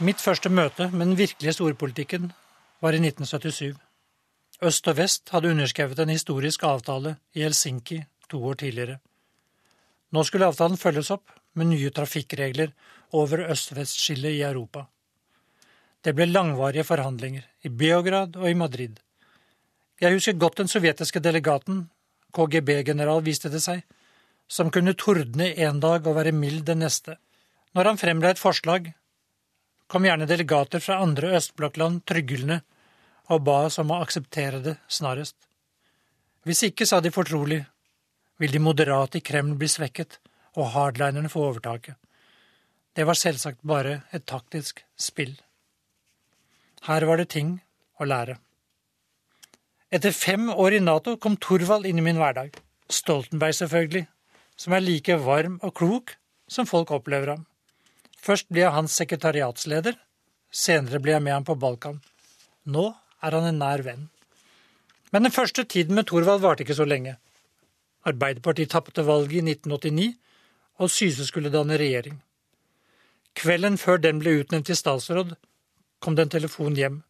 Mitt 0.04 0.20
første 0.20 0.50
møte 0.52 0.90
med 0.92 1.06
den 1.08 1.16
virkelige 1.16 1.54
storpolitikken 1.56 2.26
var 2.84 2.92
i 2.92 3.00
1977. 3.00 3.78
Øst 4.68 4.88
og 4.92 4.98
vest 4.98 5.30
hadde 5.32 5.52
underskrevet 5.54 6.00
en 6.04 6.10
historisk 6.12 6.64
avtale 6.68 7.14
i 7.32 7.46
Helsinki 7.46 8.02
to 8.28 8.42
år 8.50 8.58
tidligere. 8.60 8.98
Nå 10.12 10.24
skulle 10.28 10.50
avtalen 10.52 10.82
følges 10.82 11.12
opp 11.16 11.32
med 11.56 11.70
nye 11.70 11.92
trafikkregler 11.96 12.74
over 13.16 13.46
øst-vest-skillet 13.54 14.36
i 14.36 14.42
Europa. 14.44 14.82
Det 16.04 16.12
ble 16.18 16.28
langvarige 16.28 16.84
forhandlinger 16.84 17.46
i 17.64 17.72
Beograd 17.72 18.36
og 18.36 18.50
i 18.50 18.58
Madrid. 18.60 18.98
Jeg 20.02 20.18
husker 20.18 20.36
godt 20.36 20.58
den 20.58 20.68
sovjetiske 20.68 21.22
delegaten, 21.24 21.86
KGB-general 22.36 23.24
viste 23.24 23.48
det 23.54 23.64
seg, 23.64 23.86
som 24.52 24.72
kunne 24.72 24.98
tordne 25.00 25.54
en 25.56 25.80
dag 25.80 26.04
og 26.04 26.20
være 26.20 26.36
mild 26.36 26.66
den 26.68 26.84
neste. 26.84 27.16
Når 27.72 27.92
han 27.92 28.02
fremla 28.04 28.34
et 28.34 28.44
forslag, 28.44 28.92
kom 29.94 30.08
gjerne 30.08 30.26
delegater 30.26 30.82
fra 30.82 30.98
andre 31.06 31.36
østblokkland 31.38 32.02
tryglende 32.10 32.64
og 33.30 33.44
ba 33.46 33.60
oss 33.68 33.78
om 33.82 33.92
å 33.94 34.00
akseptere 34.02 34.62
det 34.66 34.74
snarest. 34.90 35.36
Hvis 36.44 36.64
ikke, 36.68 36.88
sa 36.90 36.98
de 37.00 37.12
fortrolig, 37.14 37.62
vil 38.42 38.52
de 38.52 38.62
moderate 38.62 39.20
i 39.20 39.24
Kreml 39.24 39.54
bli 39.60 39.70
svekket 39.70 40.18
og 40.58 40.72
hardlinerne 40.74 41.30
få 41.32 41.46
overtaket. 41.52 41.96
Det 42.94 43.06
var 43.06 43.18
selvsagt 43.18 43.62
bare 43.62 44.02
et 44.14 44.26
taktisk 44.30 44.82
spill. 44.98 45.38
Her 46.90 47.06
var 47.10 47.22
det 47.22 47.30
ting 47.38 47.56
å 48.02 48.10
lære. 48.10 48.40
Etter 49.94 50.14
fem 50.14 50.50
år 50.50 50.80
i 50.80 50.82
Nato 50.82 51.16
kom 51.22 51.38
Thorvald 51.38 51.86
inn 51.86 52.02
i 52.02 52.06
min 52.10 52.18
hverdag. 52.18 52.58
Stoltenberg, 52.90 53.54
selvfølgelig, 53.62 54.08
som 54.58 54.74
er 54.74 54.86
like 54.90 55.22
varm 55.22 55.60
og 55.62 55.78
klok 55.78 56.18
som 56.50 56.66
folk 56.70 56.92
opplever 56.98 57.36
ham. 57.36 57.46
Først 58.24 58.48
ble 58.48 58.64
jeg 58.64 58.72
hans 58.72 58.96
sekretariatsleder, 59.02 59.98
senere 60.48 61.02
ble 61.04 61.18
jeg 61.18 61.24
med 61.26 61.36
ham 61.36 61.48
på 61.48 61.58
Balkan. 61.60 62.00
Nå 62.64 62.94
er 63.20 63.36
han 63.36 63.50
en 63.50 63.60
nær 63.60 63.84
venn. 63.84 64.08
Men 65.12 65.28
den 65.28 65.36
første 65.36 65.66
tiden 65.68 65.98
med 65.98 66.08
Thorvald 66.08 66.42
varte 66.42 66.64
ikke 66.64 66.78
så 66.78 66.88
lenge. 66.88 67.18
Arbeiderpartiet 68.08 68.72
tapte 68.72 69.04
valget 69.06 69.42
i 69.42 69.44
1989, 69.56 70.14
og 70.80 70.90
Syse 70.90 71.28
skulle 71.28 71.52
danne 71.52 71.78
regjering. 71.78 72.22
Kvelden 73.36 73.78
før 73.78 74.00
den 74.00 74.20
ble 74.24 74.40
utnevnt 74.40 74.72
til 74.72 74.78
statsråd, 74.80 75.36
kom 76.00 76.16
det 76.16 76.28
en 76.28 76.36
telefon 76.38 76.76
hjem. 76.80 77.02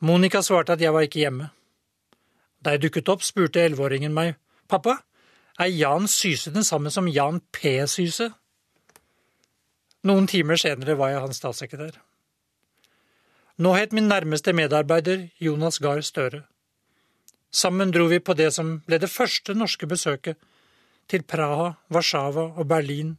Monica 0.00 0.42
svarte 0.42 0.74
at 0.74 0.82
jeg 0.82 0.92
var 0.92 1.06
ikke 1.06 1.22
hjemme. 1.22 1.52
Da 2.64 2.74
jeg 2.74 2.82
dukket 2.86 3.08
opp, 3.12 3.22
spurte 3.22 3.62
elleveåringen 3.62 4.14
meg, 4.14 4.36
pappa, 4.68 5.02
er 5.60 5.70
Jan 5.70 6.08
Syse 6.08 6.50
den 6.54 6.64
samme 6.64 6.90
som 6.90 7.08
Jan 7.08 7.40
P. 7.52 7.76
Syse? 7.86 8.32
Noen 10.02 10.26
timer 10.26 10.58
senere 10.58 10.96
var 10.98 11.12
jeg 11.12 11.22
hans 11.22 11.38
statssekretær. 11.38 11.98
Nå 13.62 13.74
het 13.76 13.92
min 13.94 14.08
nærmeste 14.10 14.50
medarbeider 14.56 15.28
Jonas 15.38 15.78
Gahr 15.78 16.02
Støre. 16.02 16.42
Sammen 17.52 17.92
dro 17.94 18.08
vi 18.10 18.18
på 18.18 18.34
det 18.34 18.48
som 18.56 18.80
ble 18.86 18.98
det 18.98 19.10
første 19.12 19.54
norske 19.54 19.86
besøket 19.86 20.40
til 21.06 21.22
Praha, 21.22 21.74
Warszawa 21.92 22.48
og 22.56 22.66
Berlin 22.66 23.14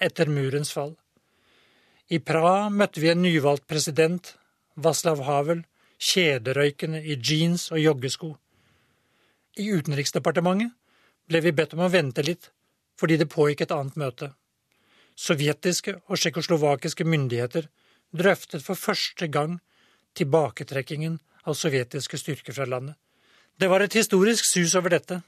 etter 0.00 0.30
murens 0.32 0.72
fall. 0.72 0.94
I 2.08 2.22
Praha 2.24 2.70
møtte 2.70 3.02
vi 3.02 3.10
en 3.12 3.20
nyvalgt 3.20 3.66
president, 3.68 4.36
Vaslav 4.76 5.20
Havel, 5.26 5.64
kjederøykende 5.98 7.02
i 7.02 7.18
jeans 7.18 7.68
og 7.74 7.82
joggesko. 7.82 8.36
I 9.58 9.68
Utenriksdepartementet 9.74 10.72
ble 11.28 11.42
vi 11.44 11.52
bedt 11.52 11.74
om 11.76 11.84
å 11.84 11.92
vente 11.92 12.24
litt 12.24 12.52
fordi 12.98 13.18
det 13.18 13.28
pågikk 13.30 13.66
et 13.66 13.74
annet 13.74 13.98
møte. 14.00 14.32
Sovjetiske 15.18 15.96
og 16.06 16.18
tsjekkoslovakiske 16.18 17.04
myndigheter 17.04 17.66
drøftet 18.14 18.62
for 18.62 18.78
første 18.78 19.26
gang 19.26 19.58
tilbaketrekkingen 20.18 21.18
av 21.44 21.56
sovjetiske 21.58 22.20
styrker 22.20 22.54
fra 22.54 22.66
landet. 22.68 22.94
Det 23.58 23.68
var 23.68 23.82
et 23.82 23.96
historisk 23.98 24.46
sus 24.46 24.76
over 24.78 24.94
dette. 24.94 25.20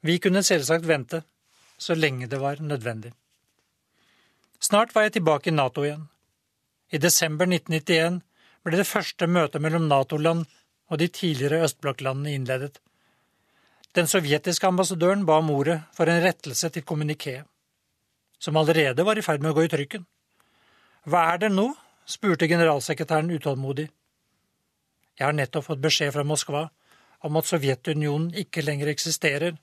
Vi 0.00 0.16
kunne 0.22 0.42
selvsagt 0.46 0.86
vente, 0.88 1.22
så 1.78 1.94
lenge 1.94 2.28
det 2.32 2.40
var 2.40 2.62
nødvendig. 2.62 3.12
Snart 4.60 4.94
var 4.94 5.04
jeg 5.04 5.18
tilbake 5.18 5.50
i 5.50 5.54
Nato 5.54 5.84
igjen. 5.84 6.06
I 6.92 6.98
desember 7.02 7.44
1991 7.44 8.22
ble 8.64 8.80
det 8.80 8.88
første 8.88 9.28
møtet 9.28 9.60
mellom 9.62 9.88
Nato-land 9.90 10.46
og 10.88 10.98
de 10.98 11.08
tidligere 11.12 11.64
østblokklandene 11.66 12.32
innledet. 12.32 12.78
Den 13.96 14.08
sovjetiske 14.08 14.66
ambassadøren 14.66 15.26
ba 15.26 15.40
om 15.42 15.50
ordet 15.50 15.80
for 15.96 16.08
en 16.08 16.22
rettelse 16.24 16.70
til 16.72 16.84
kommuniké, 16.86 17.42
som 18.38 18.56
allerede 18.56 19.04
var 19.04 19.18
i 19.18 19.24
ferd 19.24 19.42
med 19.42 19.52
å 19.52 19.58
gå 19.58 19.66
i 19.66 19.72
trykken. 19.72 20.06
Hva 21.06 21.26
er 21.34 21.44
det 21.44 21.52
nå? 21.54 21.72
spurte 22.06 22.46
generalsekretæren 22.46 23.32
utålmodig. 23.34 23.88
Jeg 25.18 25.26
har 25.26 25.34
nettopp 25.34 25.64
fått 25.66 25.82
beskjed 25.82 26.12
fra 26.14 26.22
Moskva 26.22 26.68
om 27.26 27.38
at 27.40 27.48
Sovjetunionen 27.48 28.28
ikke 28.38 28.62
lenger 28.62 28.92
eksisterer, 28.92 29.56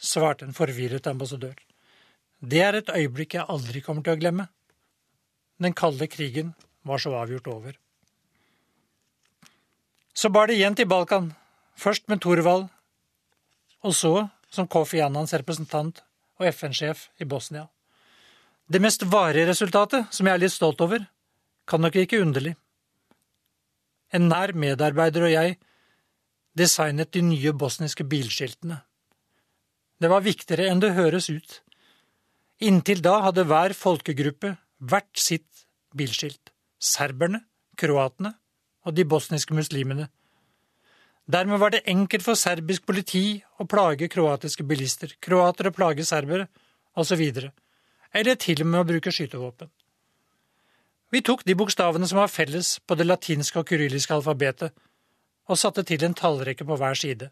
svarte 0.00 0.48
en 0.48 0.56
forvirret 0.56 1.06
ambassadør. 1.06 1.54
Det 2.40 2.62
er 2.64 2.78
et 2.78 2.90
øyeblikk 2.90 3.36
jeg 3.36 3.46
aldri 3.46 3.84
kommer 3.84 4.02
til 4.02 4.16
å 4.16 4.20
glemme. 4.20 4.48
Den 5.60 5.76
kalde 5.76 6.08
krigen 6.08 6.54
var 6.82 6.98
så 6.98 7.12
avgjort 7.14 7.50
over. 7.52 7.76
Så 10.14 10.32
bar 10.32 10.48
det 10.48 10.56
igjen 10.56 10.74
til 10.74 10.88
Balkan, 10.88 11.34
først 11.76 12.08
med 12.08 12.22
Thorvald, 12.24 12.66
og 13.84 13.94
så 13.94 14.14
som 14.50 14.66
Kofi 14.68 15.00
Annans 15.04 15.36
representant 15.36 16.02
og 16.40 16.48
FN-sjef 16.50 17.08
i 17.20 17.28
Bosnia. 17.28 17.68
Det 18.70 18.78
mest 18.78 19.02
varige 19.02 19.48
resultatet, 19.48 20.12
som 20.14 20.28
jeg 20.28 20.36
er 20.36 20.42
litt 20.44 20.54
stolt 20.54 20.80
over, 20.84 21.02
kan 21.66 21.82
nok 21.82 21.96
ikke 21.98 22.20
underlig. 22.22 22.54
En 24.14 24.28
nær 24.30 24.52
medarbeider 24.54 25.26
og 25.26 25.32
jeg 25.32 25.56
designet 26.58 27.10
de 27.14 27.22
nye 27.26 27.52
bosniske 27.54 28.06
bilskiltene. 28.06 28.80
Det 30.00 30.10
var 30.10 30.22
viktigere 30.22 30.68
enn 30.70 30.82
det 30.82 30.94
høres 30.94 31.28
ut. 31.30 31.56
Inntil 32.62 33.02
da 33.02 33.16
hadde 33.26 33.46
hver 33.50 33.74
folkegruppe 33.74 34.54
hvert 34.78 35.18
sitt 35.18 35.66
bilskilt. 35.96 36.52
Serberne, 36.80 37.42
kroatene 37.76 38.36
og 38.86 38.94
de 38.96 39.04
bosniske 39.04 39.56
muslimene. 39.56 40.06
Dermed 41.30 41.58
var 41.62 41.74
det 41.74 41.82
enkelt 41.90 42.24
for 42.26 42.38
serbisk 42.38 42.86
politi 42.86 43.40
å 43.58 43.66
plage 43.68 44.08
kroatiske 44.10 44.64
bilister, 44.66 45.12
kroatere 45.22 45.74
plage 45.74 46.06
serbere, 46.06 46.46
osv., 46.98 47.50
eller 48.12 48.38
til 48.40 48.62
og 48.64 48.70
med 48.70 48.82
å 48.82 48.88
bruke 48.88 49.12
skytevåpen. 49.14 49.70
Vi 51.10 51.22
tok 51.26 51.42
de 51.46 51.56
bokstavene 51.58 52.06
som 52.06 52.20
var 52.20 52.30
felles 52.30 52.76
på 52.86 52.94
det 52.94 53.06
latinske 53.06 53.58
og 53.58 53.70
kyrilliske 53.70 54.14
alfabetet, 54.14 54.74
og 55.50 55.58
satte 55.58 55.82
til 55.86 56.04
en 56.06 56.14
tallrekke 56.14 56.66
på 56.66 56.76
hver 56.78 56.94
side. 56.94 57.30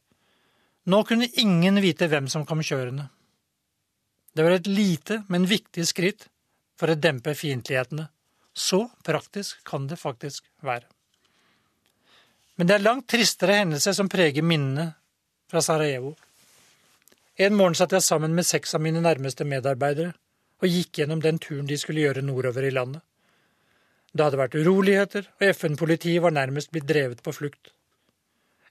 Nå 0.91 1.03
kunne 1.07 1.31
ingen 1.39 1.79
vite 1.83 2.09
hvem 2.11 2.27
som 2.33 2.47
kom 2.47 2.63
kjørende. 2.65 3.07
Det 4.35 4.45
var 4.45 4.57
et 4.57 4.67
lite, 4.71 5.23
men 5.29 5.47
viktig 5.47 5.87
skritt 5.87 6.27
for 6.79 6.91
å 6.91 6.99
dempe 6.99 7.35
fiendtlighetene. 7.39 8.09
Så 8.55 8.89
praktisk 9.07 9.63
kan 9.67 9.87
det 9.87 10.01
faktisk 10.01 10.47
være. 10.67 10.87
Men 12.59 12.67
det 12.67 12.75
er 12.75 12.83
langt 12.83 13.07
tristere 13.11 13.61
hendelser 13.61 13.95
som 13.95 14.11
preger 14.11 14.43
minnene 14.43 14.91
fra 15.51 15.63
Sarajevo. 15.63 16.17
En 17.39 17.55
morgen 17.55 17.79
satt 17.79 17.95
jeg 17.95 18.03
sammen 18.03 18.35
med 18.35 18.47
seks 18.47 18.75
av 18.75 18.83
mine 18.83 19.03
nærmeste 19.05 19.47
medarbeidere 19.47 20.17
og 20.59 20.69
gikk 20.69 21.01
gjennom 21.01 21.23
den 21.23 21.39
turen 21.43 21.69
de 21.69 21.79
skulle 21.79 22.03
gjøre 22.03 22.25
nordover 22.25 22.67
i 22.67 22.75
landet. 22.75 23.03
Det 24.13 24.25
hadde 24.25 24.41
vært 24.41 24.57
uroligheter, 24.57 25.29
og 25.39 25.51
FN-politiet 25.53 26.23
var 26.25 26.35
nærmest 26.35 26.73
blitt 26.73 26.89
drevet 26.89 27.21
på 27.23 27.35
flukt. 27.37 27.73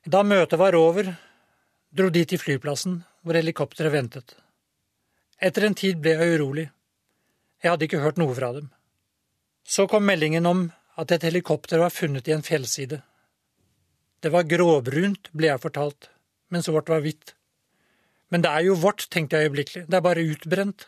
Da 0.07 0.23
møtet 0.23 0.59
var 0.59 0.75
over, 0.75 1.13
dro 1.91 2.09
de 2.09 2.23
til 2.25 2.41
flyplassen, 2.41 3.01
hvor 3.21 3.37
helikopteret 3.37 3.93
ventet. 3.93 4.35
Etter 5.37 5.67
en 5.67 5.77
tid 5.77 6.01
ble 6.01 6.15
jeg 6.17 6.39
urolig. 6.39 6.67
Jeg 7.61 7.71
hadde 7.71 7.87
ikke 7.87 8.01
hørt 8.01 8.19
noe 8.21 8.33
fra 8.35 8.51
dem. 8.55 8.71
Så 9.67 9.85
kom 9.91 10.07
meldingen 10.07 10.45
om 10.49 10.67
at 10.97 11.11
et 11.13 11.25
helikopter 11.27 11.81
var 11.81 11.93
funnet 11.93 12.27
i 12.27 12.33
en 12.33 12.45
fjellside. 12.45 13.01
Det 14.23 14.31
var 14.33 14.47
gråbrunt, 14.49 15.29
ble 15.37 15.51
jeg 15.51 15.61
fortalt, 15.61 16.09
mens 16.49 16.69
vårt 16.73 16.89
var 16.89 17.03
hvitt. 17.05 17.35
Men 18.33 18.41
det 18.43 18.51
er 18.51 18.65
jo 18.67 18.79
vårt, 18.81 19.05
tenkte 19.13 19.37
jeg 19.37 19.49
øyeblikkelig, 19.49 19.85
det 19.87 19.99
er 19.99 20.05
bare 20.07 20.25
utbrent. 20.25 20.87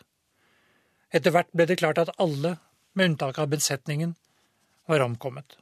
Etter 1.10 1.34
hvert 1.34 1.50
ble 1.52 1.66
det 1.66 1.80
klart 1.80 1.98
at 1.98 2.12
alle, 2.22 2.56
med 2.94 3.12
unntak 3.12 3.38
av 3.38 3.50
besetningen, 3.50 4.14
var 4.86 5.02
omkommet. 5.04 5.56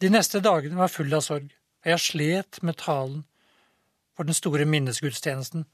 De 0.00 0.10
neste 0.12 0.40
dagene 0.44 0.76
var 0.76 0.92
fulle 0.92 1.16
av 1.16 1.24
sorg. 1.24 1.52
og 1.84 1.90
jeg 1.90 2.00
slet 2.00 2.62
med 2.62 2.76
talen 2.80 3.24
for 4.16 4.24
den 4.24 4.34
store 4.34 4.64
minnesgudstjenesten 4.64 5.66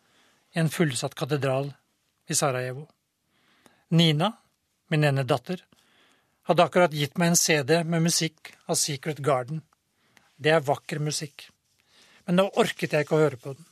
i 0.54 0.58
en 0.58 0.70
fullsatt 0.70 1.14
katedral 1.14 1.72
i 2.26 2.34
Sarajevo. 2.34 2.88
Nina, 3.90 4.32
min 4.88 5.04
ene 5.04 5.22
datter, 5.22 5.62
hadde 6.42 6.64
akkurat 6.64 6.94
gitt 6.94 7.18
meg 7.18 7.30
en 7.30 7.36
CD 7.36 7.84
med 7.84 8.02
musikk 8.02 8.52
av 8.66 8.74
Secret 8.74 9.18
Garden. 9.22 9.62
Det 10.36 10.50
er 10.50 10.66
vakker 10.66 10.98
musikk. 10.98 11.46
Men 12.26 12.40
nå 12.40 12.48
orket 12.58 12.92
jeg 12.92 13.06
ikke 13.06 13.18
å 13.18 13.22
høre 13.22 13.38
på 13.38 13.54
den. 13.54 13.66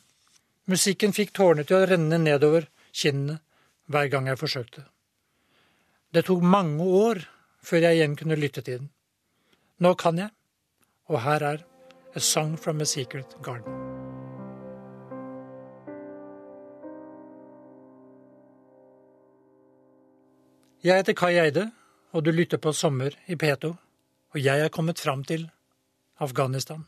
Musikken 0.71 1.15
fikk 1.17 1.33
tårene 1.35 1.65
til 1.67 1.81
å 1.81 1.87
renne 1.89 2.19
nedover 2.23 2.69
kinnene 2.93 3.41
hver 3.89 4.09
gang 4.13 4.29
jeg 4.29 4.39
forsøkte. 4.39 4.85
Det 6.15 6.25
tok 6.29 6.45
mange 6.45 6.85
år 6.85 7.23
før 7.65 7.85
jeg 7.89 7.99
igjen 7.99 8.17
kunne 8.17 8.39
lytte 8.39 8.63
til 8.65 8.83
den. 8.83 8.91
Nå 9.81 9.95
kan 9.95 10.19
jeg, 10.21 10.31
og 11.09 11.23
her 11.25 11.45
er 11.53 11.65
A 12.17 12.21
Song 12.21 12.57
from 12.57 12.81
a 12.81 12.85
Secret 12.85 13.37
Garden. 13.43 13.75
Jeg 20.85 21.01
heter 21.01 21.15
Kai 21.19 21.35
Eide, 21.43 21.71
og 22.13 22.25
du 22.25 22.31
lytter 22.31 22.61
på 22.63 22.73
Sommer 22.73 23.15
i 23.27 23.35
P2, 23.35 23.73
og 24.33 24.39
jeg 24.41 24.61
er 24.65 24.73
kommet 24.73 25.01
fram 25.01 25.25
til 25.25 25.49
Afghanistan. 26.19 26.85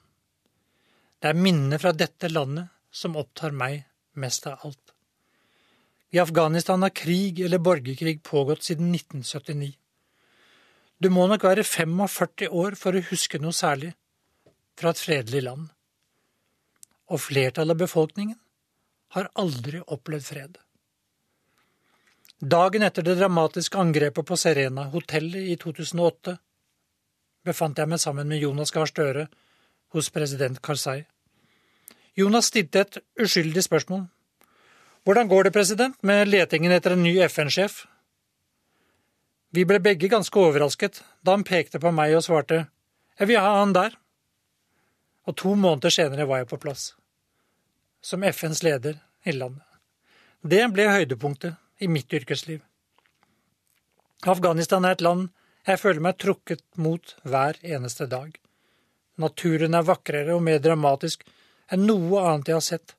Det 1.20 1.28
er 1.32 1.36
minnene 1.36 1.78
fra 1.78 1.92
dette 1.92 2.30
landet 2.30 2.70
som 2.90 3.18
opptar 3.20 3.52
meg 3.52 3.82
mest 4.14 4.46
av 4.46 4.62
alt. 4.64 4.89
I 6.11 6.18
Afghanistan 6.18 6.83
har 6.83 6.90
krig 6.90 7.40
eller 7.40 7.59
borgerkrig 7.59 8.23
pågått 8.23 8.62
siden 8.66 8.94
1979. 8.94 9.77
Du 10.99 11.09
må 11.11 11.27
nok 11.31 11.44
være 11.46 11.64
45 11.64 12.49
år 12.51 12.77
for 12.77 12.96
å 12.96 13.05
huske 13.11 13.38
noe 13.40 13.55
særlig 13.57 13.92
fra 14.79 14.90
et 14.90 15.01
fredelig 15.01 15.44
land. 15.46 15.68
Og 17.11 17.23
flertallet 17.23 17.77
av 17.77 17.85
befolkningen 17.85 18.38
har 19.14 19.31
aldri 19.38 19.81
opplevd 19.87 20.27
fred. 20.27 20.59
Dagen 22.40 22.83
etter 22.83 23.05
det 23.05 23.18
dramatiske 23.18 23.79
angrepet 23.79 24.27
på 24.27 24.37
Serena, 24.37 24.87
hotellet 24.92 25.51
i 25.53 25.57
2008, 25.61 26.38
befant 27.44 27.79
jeg 27.79 27.90
meg 27.90 28.01
sammen 28.01 28.29
med 28.31 28.40
Jonas 28.40 28.73
Gahr 28.73 28.88
Støre 28.88 29.27
hos 29.94 30.09
president 30.14 30.61
Karzai. 30.62 31.03
Jonas 32.16 32.49
stilte 32.51 32.85
et 32.85 32.99
uskyldig 33.20 33.64
spørsmål. 33.66 34.07
Hvordan 35.11 35.29
går 35.29 35.44
det, 35.44 35.51
president, 35.51 36.03
med 36.07 36.29
letingen 36.29 36.70
etter 36.70 36.92
en 36.94 37.01
ny 37.03 37.16
FN-sjef? 37.27 37.81
Vi 39.51 39.64
ble 39.66 39.81
begge 39.83 40.07
ganske 40.07 40.38
overrasket 40.38 41.01
da 41.27 41.35
han 41.35 41.42
pekte 41.42 41.81
på 41.83 41.90
meg 41.90 42.14
og 42.14 42.23
svarte 42.23 42.59
jeg 43.18 43.27
vil 43.27 43.42
ha 43.42 43.57
han 43.57 43.73
der. 43.75 43.96
Og 45.27 45.35
to 45.42 45.57
måneder 45.59 45.90
senere 45.90 46.29
var 46.31 46.44
jeg 46.44 46.49
på 46.53 46.61
plass. 46.62 46.85
Som 47.99 48.23
FNs 48.23 48.62
leder 48.62 49.01
i 49.27 49.35
landet. 49.35 49.66
Det 50.46 50.62
ble 50.77 50.87
høydepunktet 50.92 51.59
i 51.83 51.90
mitt 51.90 52.14
yrkesliv. 52.14 52.62
Afghanistan 54.31 54.87
er 54.87 54.94
et 54.94 55.05
land 55.09 55.27
jeg 55.66 55.83
føler 55.83 56.07
meg 56.07 56.23
trukket 56.23 56.62
mot 56.79 57.16
hver 57.27 57.59
eneste 57.66 58.07
dag. 58.07 58.31
Naturen 59.18 59.75
er 59.75 59.90
vakrere 59.90 60.38
og 60.38 60.46
mer 60.46 60.62
dramatisk 60.62 61.27
enn 61.66 61.88
noe 61.90 62.23
annet 62.23 62.55
jeg 62.55 62.61
har 62.61 62.68
sett, 62.70 62.96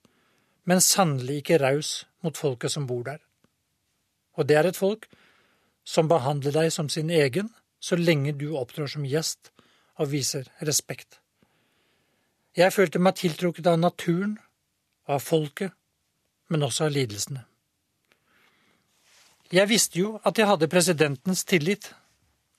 men 0.65 0.81
sannelig 0.81 1.41
ikke 1.41 1.59
raus 1.61 1.91
mot 2.21 2.37
folket 2.37 2.73
som 2.73 2.87
bor 2.87 3.03
der. 3.07 3.19
Og 4.37 4.47
det 4.47 4.57
er 4.57 4.69
et 4.69 4.77
folk 4.77 5.07
som 5.83 6.09
behandler 6.11 6.53
deg 6.55 6.71
som 6.73 6.89
sin 6.89 7.09
egen 7.09 7.49
så 7.81 7.97
lenge 7.97 8.35
du 8.37 8.51
opptrår 8.57 8.91
som 8.93 9.05
gjest 9.07 9.51
og 9.97 10.11
viser 10.13 10.47
respekt. 10.61 11.17
Jeg 12.57 12.73
følte 12.73 12.99
meg 12.99 13.15
tiltrukket 13.17 13.67
av 13.67 13.79
naturen, 13.79 14.35
av 15.07 15.23
folket, 15.23 15.71
men 16.51 16.63
også 16.67 16.89
av 16.89 16.93
lidelsene. 16.95 17.45
Jeg 19.51 19.67
visste 19.67 19.99
jo 19.99 20.13
at 20.23 20.37
jeg 20.37 20.47
hadde 20.47 20.69
presidentens 20.71 21.43
tillit. 21.47 21.89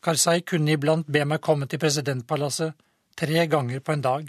Karzai 0.05 0.43
kunne 0.45 0.75
iblant 0.75 1.09
be 1.09 1.23
meg 1.25 1.41
komme 1.41 1.69
til 1.69 1.81
presidentpalasset 1.81 2.75
tre 3.17 3.47
ganger 3.47 3.81
på 3.81 3.95
en 3.95 4.05
dag. 4.05 4.29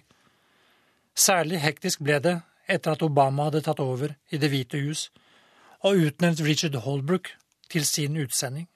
Særlig 1.15 1.59
hektisk 1.63 2.03
ble 2.03 2.19
det 2.23 2.37
etter 2.67 2.95
at 2.95 3.03
Obama 3.05 3.49
hadde 3.49 3.63
tatt 3.65 3.81
over 3.83 4.15
i 4.31 4.39
Det 4.39 4.49
hvite 4.51 4.79
hus 4.85 5.09
og 5.83 5.99
utnevnt 5.99 6.41
Richard 6.45 6.75
Holbrook 6.85 7.33
til 7.69 7.85
sin 7.85 8.17
utsending. 8.17 8.67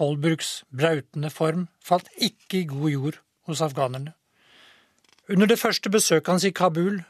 Holbrooks 0.00 0.64
brautende 0.68 1.30
form 1.30 1.68
falt 1.84 2.08
ikke 2.16 2.60
i 2.60 2.68
god 2.68 2.90
jord 2.90 3.20
hos 3.48 3.60
afghanerne. 3.60 4.12
Under 5.28 5.46
det 5.46 5.58
første 5.58 5.90
besøket 5.90 6.28
hans 6.28 6.44
i 6.44 6.50
Kabul 6.50 7.00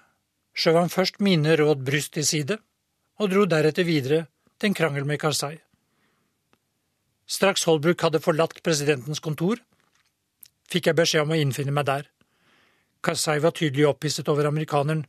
skjøv 0.56 0.78
han 0.80 0.92
først 0.92 1.20
mine 1.20 1.56
råd 1.58 1.84
bryst 1.84 2.14
til 2.14 2.26
side, 2.26 2.58
og 3.18 3.30
dro 3.32 3.44
deretter 3.44 3.84
videre 3.84 4.26
til 4.60 4.70
en 4.70 4.76
krangel 4.76 5.04
med 5.08 5.18
Karzai. 5.18 5.56
Straks 7.26 7.64
Holbrook 7.64 8.00
hadde 8.00 8.22
forlatt 8.22 8.62
presidentens 8.62 9.20
kontor, 9.20 9.58
fikk 10.70 10.86
jeg 10.86 10.96
beskjed 10.96 11.26
om 11.26 11.34
å 11.34 11.40
innfinne 11.40 11.74
meg 11.74 11.88
der. 11.88 12.06
Karzai 13.06 13.38
var 13.38 13.54
tydelig 13.54 13.86
opphisset 13.86 14.28
over 14.28 14.48
amerikaneren. 14.48 15.04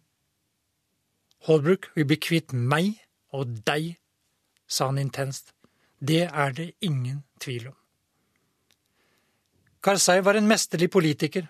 Holbrook 1.47 1.89
vil 1.95 2.05
bli 2.05 2.17
kvitt 2.21 2.53
meg 2.53 2.91
og 3.33 3.55
deg, 3.65 3.95
sa 4.69 4.91
han 4.91 4.99
intenst. 5.01 5.55
Det 5.97 6.27
er 6.27 6.53
det 6.53 6.67
ingen 6.85 7.23
tvil 7.41 7.71
om. 7.71 7.77
Karzai 9.81 10.19
var 10.21 10.37
en 10.37 10.49
mesterlig 10.49 10.91
politiker 10.93 11.47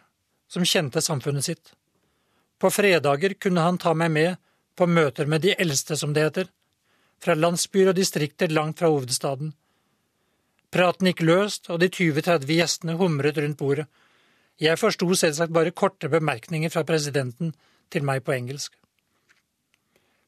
som 0.47 0.63
kjente 0.63 1.03
samfunnet 1.03 1.43
sitt. 1.43 1.73
På 2.59 2.71
fredager 2.71 3.35
kunne 3.35 3.67
han 3.67 3.77
ta 3.77 3.91
meg 3.93 4.11
med 4.15 4.39
på 4.77 4.87
møter 4.87 5.27
med 5.27 5.43
de 5.43 5.55
eldste, 5.57 5.97
som 5.97 6.13
det 6.13 6.23
heter, 6.29 6.47
fra 7.19 7.35
landsbyer 7.35 7.91
og 7.91 7.97
distrikter 7.97 8.53
langt 8.53 8.79
fra 8.79 8.91
hovedstaden. 8.93 9.51
Praten 10.71 11.09
gikk 11.09 11.23
løst, 11.25 11.67
og 11.73 11.81
de 11.81 11.89
20–30 11.89 12.53
gjestene 12.55 12.97
humret 12.99 13.39
rundt 13.41 13.59
bordet. 13.59 13.87
Jeg 14.57 14.79
forsto 14.81 15.05
selvsagt 15.13 15.53
bare 15.53 15.69
korte 15.69 16.09
bemerkninger 16.09 16.71
fra 16.73 16.81
presidenten 16.81 17.51
til 17.93 18.05
meg 18.07 18.23
på 18.25 18.33
engelsk. 18.33 18.73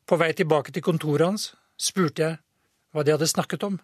På 0.06 0.20
vei 0.22 0.30
tilbake 0.38 0.74
til 0.74 0.86
kontoret 0.86 1.26
hans 1.26 1.48
spurte 1.82 2.22
jeg 2.22 2.38
hva 2.94 3.06
de 3.06 3.16
hadde 3.16 3.30
snakket 3.30 3.66
om. 3.66 3.80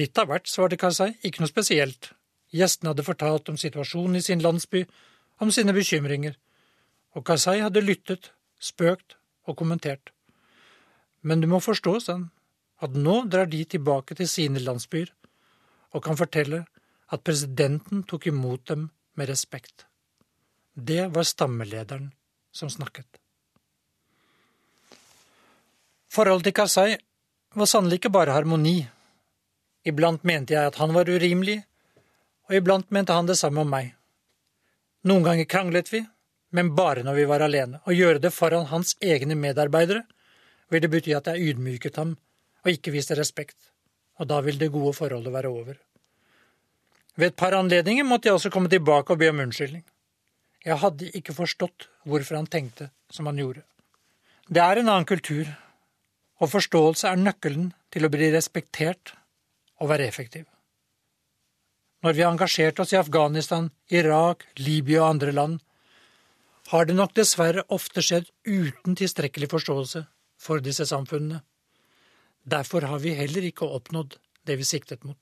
Litt 0.00 0.16
av 0.20 0.28
hvert, 0.28 0.48
svarte 0.48 0.80
Karzai, 0.80 1.14
ikke 1.24 1.44
noe 1.44 1.52
spesielt. 1.52 2.12
Gjestene 2.52 2.94
hadde 2.94 3.04
fortalt 3.04 3.48
om 3.52 3.60
situasjonen 3.60 4.16
i 4.16 4.24
sin 4.24 4.40
landsby, 4.44 4.86
om 5.44 5.52
sine 5.52 5.76
bekymringer, 5.76 6.34
og 7.12 7.24
Karzai 7.28 7.60
hadde 7.60 7.84
lyttet, 7.84 8.32
spøkt 8.60 9.16
og 9.44 9.56
kommentert. 9.60 10.12
Men 11.20 11.40
du 11.40 11.48
må 11.52 11.60
forstå, 11.60 11.98
sa 12.00 12.16
han, 12.16 12.28
at 12.80 12.96
nå 12.96 13.22
drar 13.28 13.48
de 13.50 13.64
tilbake 13.64 14.16
til 14.16 14.28
sine 14.28 14.60
landsbyer 14.62 15.12
og 15.92 16.04
kan 16.04 16.16
fortelle 16.16 16.64
at 17.12 17.24
presidenten 17.24 18.04
tok 18.08 18.28
imot 18.30 18.68
dem 18.70 18.88
med 19.18 19.28
respekt. 19.28 19.86
Det 20.74 21.08
var 21.10 21.26
stammelederen 21.26 22.10
som 22.54 22.70
snakket. 22.70 23.06
Forholdet 26.08 26.48
til 26.48 26.56
Karzai 26.56 26.92
var 27.58 27.68
sannelig 27.68 27.98
ikke 27.98 28.14
bare 28.14 28.36
harmoni. 28.36 28.78
Iblant 29.86 30.24
mente 30.24 30.54
jeg 30.54 30.70
at 30.70 30.78
han 30.80 30.94
var 30.94 31.10
urimelig, 31.10 31.58
og 32.48 32.54
iblant 32.56 32.90
mente 32.94 33.16
han 33.16 33.28
det 33.28 33.36
samme 33.40 33.64
om 33.64 33.74
meg. 33.74 33.90
Noen 35.08 35.26
ganger 35.26 35.50
kranglet 35.50 35.90
vi, 35.92 36.04
men 36.54 36.72
bare 36.74 37.04
når 37.06 37.18
vi 37.18 37.26
var 37.28 37.44
alene. 37.44 37.82
Å 37.84 37.94
gjøre 37.94 38.22
det 38.22 38.32
foran 38.34 38.70
hans 38.70 38.94
egne 39.04 39.36
medarbeidere 39.38 40.04
vil 40.72 40.84
det 40.84 40.92
bety 40.92 41.14
at 41.16 41.28
jeg 41.32 41.52
ydmyket 41.52 41.98
ham 42.00 42.14
og 42.64 42.72
ikke 42.72 42.92
viste 42.94 43.16
respekt, 43.18 43.58
og 44.18 44.30
da 44.30 44.40
vil 44.44 44.58
det 44.60 44.72
gode 44.74 44.94
forholdet 44.96 45.32
være 45.32 45.52
over. 45.52 45.76
Ved 47.18 47.32
et 47.32 47.38
par 47.38 47.56
anledninger 47.58 48.06
måtte 48.06 48.28
jeg 48.28 48.38
også 48.38 48.50
komme 48.54 48.70
tilbake 48.70 49.12
og 49.12 49.18
be 49.18 49.30
om 49.32 49.40
unnskyldning. 49.42 49.82
Jeg 50.64 50.78
hadde 50.78 51.10
ikke 51.18 51.34
forstått 51.34 51.88
hvorfor 52.06 52.38
han 52.38 52.46
tenkte 52.50 52.90
som 53.10 53.26
han 53.26 53.40
gjorde. 53.40 53.64
Det 54.48 54.62
er 54.62 54.80
en 54.80 54.88
annen 54.88 55.08
kultur, 55.08 55.48
og 56.38 56.52
forståelse 56.52 57.10
er 57.10 57.18
nøkkelen 57.18 57.72
til 57.92 58.06
å 58.06 58.10
bli 58.12 58.30
respektert 58.32 59.14
og 59.82 59.90
være 59.90 60.06
effektiv. 60.06 60.46
Når 62.06 62.14
vi 62.14 62.22
har 62.22 62.30
engasjert 62.30 62.78
oss 62.78 62.94
i 62.94 63.00
Afghanistan, 63.00 63.72
Irak, 63.90 64.44
Libya 64.62 65.02
og 65.02 65.16
andre 65.16 65.34
land, 65.34 65.58
har 66.70 66.86
det 66.86 66.94
nok 66.94 67.16
dessverre 67.16 67.64
ofte 67.74 68.04
skjedd 68.04 68.28
uten 68.46 68.94
tilstrekkelig 68.94 69.48
forståelse 69.50 70.04
for 70.38 70.62
disse 70.62 70.86
samfunnene. 70.86 71.40
Derfor 72.46 72.86
har 72.86 73.02
vi 73.02 73.16
heller 73.18 73.48
ikke 73.48 73.66
oppnådd 73.66 74.18
det 74.46 74.58
vi 74.60 74.68
siktet 74.68 75.02
mot. 75.04 75.18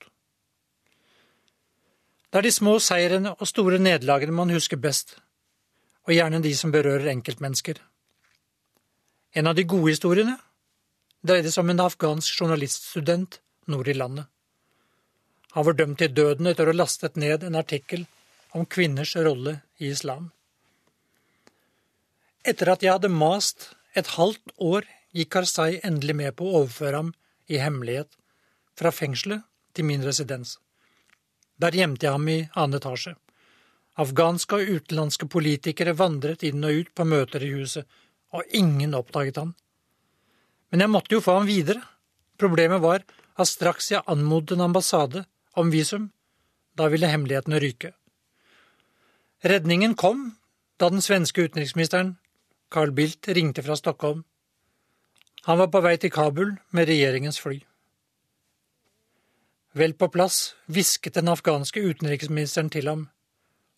Det 2.31 2.41
er 2.41 2.47
de 2.47 2.53
små 2.53 2.77
seirene 2.83 3.33
og 3.37 3.49
store 3.49 3.79
nederlagene 3.79 4.35
man 4.35 4.53
husker 4.55 4.81
best, 4.81 5.17
og 6.07 6.15
gjerne 6.15 6.43
de 6.43 6.53
som 6.59 6.73
berører 6.75 7.11
enkeltmennesker. 7.13 7.79
En 9.37 9.47
av 9.47 9.57
de 9.57 9.67
gode 9.69 9.93
historiene 9.93 10.37
dreide 11.27 11.53
seg 11.53 11.65
om 11.65 11.73
en 11.75 11.85
afghansk 11.87 12.41
journaliststudent 12.41 13.41
nord 13.71 13.89
i 13.89 13.97
landet. 13.97 14.27
Han 15.57 15.65
var 15.67 15.79
dømt 15.79 15.99
til 16.03 16.13
døden 16.13 16.51
etter 16.51 16.69
å 16.69 16.75
ha 16.75 16.81
lastet 16.83 17.17
ned 17.17 17.47
en 17.47 17.59
artikkel 17.59 18.05
om 18.57 18.67
kvinners 18.67 19.15
rolle 19.17 19.61
i 19.81 19.91
islam. 19.93 20.31
Etter 22.47 22.71
at 22.73 22.85
jeg 22.85 22.95
hadde 22.95 23.11
mast 23.11 23.71
et 23.97 24.15
halvt 24.19 24.53
år, 24.63 24.85
gikk 25.17 25.33
Karzai 25.33 25.81
endelig 25.87 26.15
med 26.19 26.37
på 26.37 26.47
å 26.47 26.61
overføre 26.61 27.01
ham 27.01 27.15
i 27.49 27.59
hemmelighet 27.63 28.13
fra 28.77 28.93
fengselet 28.93 29.47
til 29.75 29.89
min 29.89 30.05
residens. 30.05 30.59
Der 31.63 31.73
gjemte 31.73 32.07
jeg 32.07 32.13
ham 32.13 32.29
i 32.29 32.41
annen 32.55 32.79
etasje. 32.79 33.15
Afghanske 33.97 34.59
og 34.59 34.73
utenlandske 34.77 35.29
politikere 35.33 35.97
vandret 35.97 36.45
inn 36.45 36.65
og 36.69 36.83
ut 36.83 36.91
på 36.93 37.07
møter 37.09 37.45
i 37.45 37.53
huset, 37.55 37.87
og 38.37 38.45
ingen 38.53 38.95
oppdaget 38.95 39.39
han. 39.41 39.55
Men 40.71 40.85
jeg 40.85 40.93
måtte 40.93 41.17
jo 41.17 41.23
få 41.25 41.39
ham 41.39 41.49
videre. 41.49 41.81
Problemet 42.37 42.83
var 42.85 43.07
at 43.37 43.49
straks 43.49 43.91
jeg 43.93 44.05
anmodet 44.07 44.57
en 44.57 44.67
ambassade 44.67 45.25
om 45.57 45.73
visum, 45.73 46.11
da 46.77 46.91
ville 46.93 47.09
hemmelighetene 47.09 47.61
ryke. 47.63 47.95
Redningen 49.45 49.95
kom 49.97 50.35
da 50.77 50.91
den 50.93 51.05
svenske 51.05 51.47
utenriksministeren 51.47 52.17
Carl 52.73 52.93
Bildt 52.93 53.29
ringte 53.33 53.65
fra 53.65 53.77
Stockholm. 53.79 54.25
Han 55.47 55.61
var 55.63 55.71
på 55.73 55.81
vei 55.81 55.95
til 55.97 56.13
Kabul 56.13 56.57
med 56.75 56.89
regjeringens 56.91 57.39
fly. 57.41 57.61
Vel 59.77 59.93
på 59.93 60.09
plass 60.09 60.55
hvisket 60.73 61.19
den 61.19 61.29
afghanske 61.29 61.83
utenriksministeren 61.85 62.71
til 62.73 62.89
ham. 62.89 63.03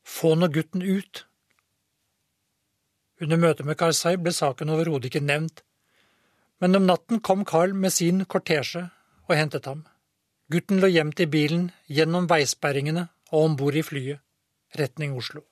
Få 0.06 0.36
nå 0.38 0.46
gutten 0.54 0.84
ut. 0.84 1.24
Under 3.18 3.40
møtet 3.42 3.66
med 3.66 3.78
Karzai 3.80 4.14
ble 4.22 4.30
saken 4.30 4.70
overhodet 4.70 5.10
ikke 5.10 5.24
nevnt, 5.24 5.64
men 6.62 6.78
om 6.78 6.86
natten 6.86 7.18
kom 7.18 7.42
Carl 7.42 7.74
med 7.74 7.90
sin 7.96 8.22
kortesje 8.30 8.84
og 9.26 9.34
hentet 9.34 9.66
ham. 9.66 9.82
Gutten 10.52 10.78
lå 10.78 10.92
gjemt 10.94 11.18
i 11.18 11.26
bilen 11.26 11.66
gjennom 11.90 12.30
veisperringene 12.30 13.08
og 13.32 13.48
om 13.48 13.58
bord 13.58 13.74
i 13.74 13.82
flyet, 13.82 14.22
retning 14.78 15.18
Oslo. 15.18 15.42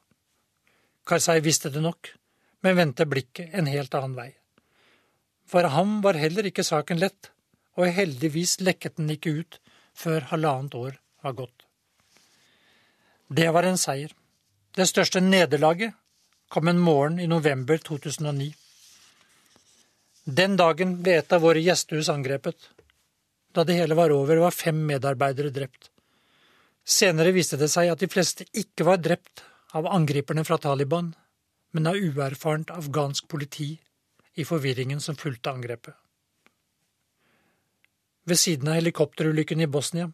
Karzai 1.06 1.40
visste 1.42 1.74
det 1.74 1.82
nok, 1.82 2.12
men 2.62 2.78
vendte 2.78 3.11
blikket 3.11 3.50
en 3.50 3.66
helt 3.66 3.98
annen 3.98 4.14
vei. 4.14 4.30
For 5.46 5.66
ham 5.74 6.00
var 6.06 6.18
heller 6.18 6.46
ikke 6.46 6.62
saken 6.66 7.02
lett, 7.02 7.32
og 7.74 7.90
heldigvis 7.98 8.61
lekket 8.62 9.02
den 9.02 9.11
ikke 9.11 9.40
ut 9.42 9.61
før 9.96 10.28
halvannet 10.32 10.76
år 10.76 10.98
var 11.24 11.37
gått. 11.40 11.64
Det 13.28 13.48
var 13.50 13.66
en 13.66 13.80
seier. 13.80 14.12
Det 14.76 14.87
største 14.87 15.22
nederlaget 15.24 15.96
kom 16.52 16.68
en 16.68 16.78
morgen 16.78 17.18
i 17.20 17.26
november 17.26 17.80
2009. 17.82 18.52
Den 20.26 20.56
dagen 20.59 20.96
ble 21.02 21.18
et 21.20 21.32
av 21.32 21.42
våre 21.42 21.62
gjestehus 21.62 22.11
angrepet. 22.12 22.56
Da 23.54 23.64
det 23.64 23.78
hele 23.78 23.96
var 23.98 24.12
over, 24.14 24.42
var 24.42 24.54
fem 24.54 24.78
medarbeidere 24.87 25.50
drept. 25.54 25.90
Senere 26.87 27.32
viste 27.35 27.59
det 27.59 27.70
seg 27.72 27.90
at 27.90 28.02
de 28.02 28.11
fleste 28.11 28.46
ikke 28.54 28.87
var 28.87 29.02
drept 29.02 29.42
av 29.74 29.88
angriperne 29.90 30.44
fra 30.46 30.59
Taliban, 30.62 31.14
men 31.74 31.90
av 31.90 31.98
uerfarent 31.98 32.70
afghansk 32.74 33.26
politi 33.28 33.72
i 34.37 34.44
forvirringen 34.44 35.00
som 35.02 35.18
fulgte 35.18 35.50
angrepet. 35.50 35.94
Ved 38.26 38.38
siden 38.42 38.68
av 38.68 38.74
helikopterulykken 38.80 39.60
i 39.62 39.70
Bosnia 39.70 40.10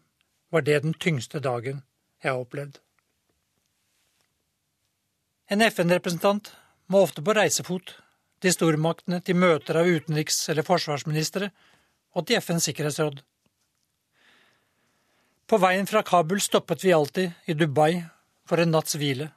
var 0.53 0.61
det 0.61 0.83
den 0.83 0.93
tyngste 0.93 1.41
dagen 1.41 1.81
jeg 2.21 2.29
har 2.29 2.41
opplevd. 2.43 2.77
En 5.49 5.61
FN-representant 5.65 6.51
må 6.87 7.01
ofte 7.03 7.23
på 7.25 7.33
reisefot 7.33 7.95
til 8.43 8.53
stormaktene, 8.53 9.19
til 9.21 9.39
møter 9.39 9.79
av 9.81 9.89
utenriks- 9.89 10.45
eller 10.51 10.65
forsvarsministre 10.67 11.49
og 12.13 12.27
til 12.27 12.37
FNs 12.41 12.69
sikkerhetsråd. 12.69 13.21
På 15.49 15.59
veien 15.59 15.89
fra 15.89 16.03
Kabul 16.05 16.41
stoppet 16.41 16.85
vi 16.85 16.93
alltid 16.93 17.49
i 17.49 17.57
Dubai 17.57 18.03
for 18.45 18.61
en 18.61 18.71
natts 18.71 18.95
hvile. 18.99 19.31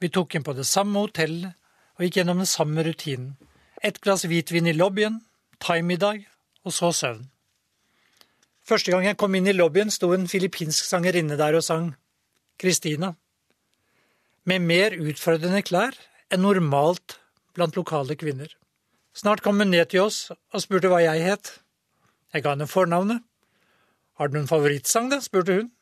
Vi 0.00 0.10
tok 0.10 0.34
inn 0.34 0.44
på 0.46 0.54
det 0.56 0.66
samme 0.68 1.06
hotellet 1.06 1.54
og 1.96 2.04
gikk 2.06 2.20
gjennom 2.20 2.42
den 2.42 2.50
samme 2.50 2.84
rutinen. 2.84 3.36
Et 3.82 3.96
glass 4.00 4.26
hvitvin 4.28 4.68
i 4.68 4.76
lobbyen, 4.76 5.22
thaimiddag 5.60 6.26
og 6.64 6.74
så 6.74 6.90
søvn. 6.92 7.28
Første 8.70 8.92
gang 8.94 9.02
jeg 9.02 9.18
kom 9.18 9.34
inn 9.34 9.48
i 9.50 9.56
lobbyen, 9.56 9.90
sto 9.90 10.12
en 10.14 10.28
filippinsk 10.30 10.86
sangerinne 10.86 11.34
der 11.34 11.56
og 11.58 11.64
sang 11.66 11.88
Christina 12.60 13.16
med 14.46 14.62
mer 14.62 14.94
utfordrende 14.94 15.62
klær 15.66 15.96
enn 16.30 16.44
normalt 16.44 17.16
blant 17.56 17.74
lokale 17.74 18.14
kvinner. 18.20 18.52
Snart 19.10 19.42
kom 19.42 19.58
hun 19.58 19.72
ned 19.74 19.90
til 19.90 20.04
oss 20.06 20.30
og 20.30 20.62
spurte 20.62 20.90
hva 20.92 21.00
jeg 21.02 21.24
het. 21.26 21.50
Jeg 22.30 22.44
ga 22.44 22.54
henne 22.54 22.70
fornavnet. 22.70 23.24
Har 24.14 24.30
du 24.30 24.38
noen 24.38 24.48
favorittsang, 24.50 25.10
da? 25.10 25.18
spurte 25.18 25.58
hun. 25.58 25.72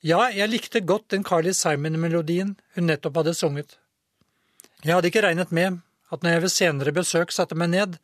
Ja, 0.00 0.30
jeg 0.32 0.48
likte 0.48 0.80
godt 0.80 1.10
den 1.12 1.26
Carly 1.28 1.52
Simon-melodien 1.52 2.56
hun 2.76 2.88
nettopp 2.88 3.20
hadde 3.20 3.36
sunget. 3.36 3.76
Jeg 4.86 4.94
hadde 4.94 5.12
ikke 5.12 5.26
regnet 5.26 5.52
med 5.52 5.82
at 6.08 6.24
når 6.24 6.38
jeg 6.38 6.44
ved 6.46 6.54
senere 6.54 6.96
besøk 6.96 7.34
satte 7.34 7.58
meg 7.58 7.74
ned, 7.74 7.98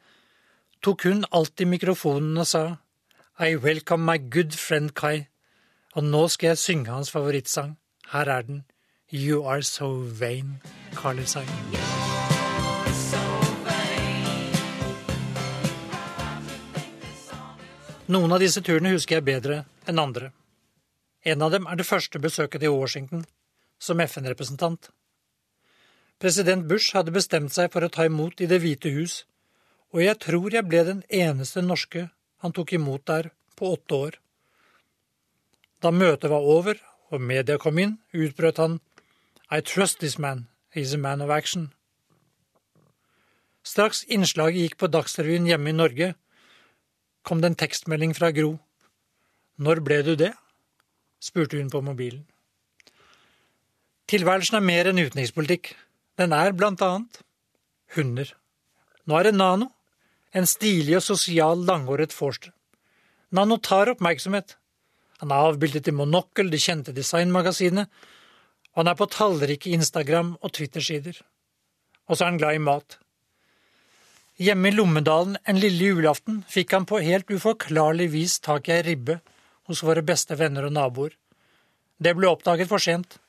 tok 0.84 1.08
hun 1.08 1.24
alltid 1.32 1.70
mikrofonen 1.70 2.36
og 2.36 2.50
sa 2.50 2.64
I 3.36 3.56
welcome 3.56 4.04
my 4.04 4.16
good 4.16 4.54
friend 4.54 4.92
Kai, 4.94 5.26
og 5.98 6.04
nå 6.06 6.28
skal 6.30 6.52
jeg 6.52 6.58
synge 6.58 6.92
hans 6.94 7.10
favorittsang. 7.10 7.72
Her 8.12 8.30
er 8.30 8.42
den. 8.42 8.60
You 9.10 9.42
are 9.42 9.62
so 9.62 9.88
vain, 10.20 10.62
Carly 10.94 11.24
Simon. 11.26 11.74
Noen 18.06 18.30
av 18.30 18.38
disse 18.38 18.62
turene 18.62 18.94
husker 18.94 19.18
jeg 19.18 19.26
bedre 19.26 19.64
enn 19.90 19.98
andre. 19.98 20.30
En 21.26 21.42
av 21.42 21.50
dem 21.50 21.66
er 21.66 21.74
det 21.74 21.90
første 21.90 22.22
besøket 22.22 22.62
til 22.62 22.78
Washington 22.78 23.26
som 23.82 23.98
FN-representant. 23.98 24.92
President 26.22 26.68
Bush 26.70 26.94
hadde 26.94 27.10
bestemt 27.10 27.50
seg 27.50 27.74
for 27.74 27.82
å 27.82 27.90
ta 27.90 28.06
imot 28.06 28.38
i 28.38 28.46
Det 28.46 28.62
hvite 28.62 28.94
hus, 28.94 29.24
og 29.90 30.06
jeg 30.06 30.22
tror 30.22 30.54
jeg 30.54 30.70
ble 30.70 30.86
den 30.86 31.08
eneste 31.10 31.66
norske 31.66 32.12
han 32.44 32.52
tok 32.52 32.74
imot 32.76 33.06
der 33.08 33.30
på 33.56 33.72
åtte 33.72 33.96
år. 33.96 34.16
Da 35.80 35.88
møtet 35.90 36.28
var 36.28 36.44
over 36.44 36.76
og 37.08 37.22
media 37.22 37.56
kom 37.60 37.78
inn, 37.80 37.96
utbrøt 38.12 38.60
han 38.60 38.80
I 39.52 39.60
trust 39.64 40.00
this 40.00 40.18
man, 40.18 40.48
he's 40.74 40.94
a 40.94 40.98
man 40.98 41.22
of 41.22 41.30
action. 41.30 41.70
Straks 43.64 44.04
innslaget 44.12 44.60
gikk 44.60 44.76
på 44.80 44.90
Dagsrevyen 44.92 45.48
hjemme 45.48 45.72
i 45.72 45.76
Norge, 45.76 46.14
kom 47.24 47.40
det 47.40 47.52
en 47.52 47.60
tekstmelding 47.64 48.12
fra 48.16 48.32
Gro. 48.36 48.58
Når 49.56 49.80
ble 49.80 50.02
du 50.04 50.14
det? 50.20 50.34
spurte 51.20 51.56
hun 51.56 51.70
på 51.72 51.80
mobilen. 51.80 52.26
Tilværelsen 54.10 54.58
er 54.58 54.66
mer 54.66 54.90
enn 54.90 55.00
utenrikspolitikk. 55.00 55.70
Den 56.20 56.34
er 56.36 56.52
blant 56.52 56.82
annet 56.84 57.22
hunder. 57.96 58.28
Nå 59.08 59.16
er 59.16 59.30
det 59.30 59.38
Nano, 59.38 59.70
en 60.34 60.48
stilig 60.50 60.98
og 60.98 61.04
sosial 61.06 61.62
langhåret 61.68 62.12
forster. 62.12 62.50
Nano 63.34 63.58
tar 63.58 63.92
oppmerksomhet. 63.92 64.56
Han 65.22 65.30
er 65.30 65.46
avbildet 65.50 65.88
i 65.88 65.94
Monokkel, 65.94 66.50
det 66.50 66.62
kjente 66.62 66.94
designmagasinet, 66.94 67.88
og 68.74 68.82
han 68.82 68.90
er 68.90 68.98
på 68.98 69.08
tallrike 69.10 69.70
Instagram- 69.70 70.34
og 70.42 70.52
Twitter-sider. 70.52 71.20
Og 72.10 72.16
så 72.16 72.24
er 72.24 72.32
han 72.32 72.40
glad 72.42 72.58
i 72.58 72.62
mat. 72.62 72.98
Hjemme 74.42 74.68
i 74.68 74.74
Lommedalen 74.74 75.36
en 75.46 75.60
lille 75.62 75.92
julaften 75.92 76.42
fikk 76.50 76.74
han 76.74 76.86
på 76.90 76.98
helt 77.04 77.30
uforklarlig 77.30 78.08
vis 78.10 78.40
tak 78.42 78.68
i 78.68 78.74
ei 78.74 78.82
ribbe 78.82 79.20
hos 79.70 79.84
våre 79.86 80.02
beste 80.02 80.34
venner 80.34 80.66
og 80.66 80.74
naboer. 80.74 81.14
Det 82.02 82.16
ble 82.18 82.26
oppdaget 82.28 82.68
for 82.68 82.82
sent. 82.82 83.20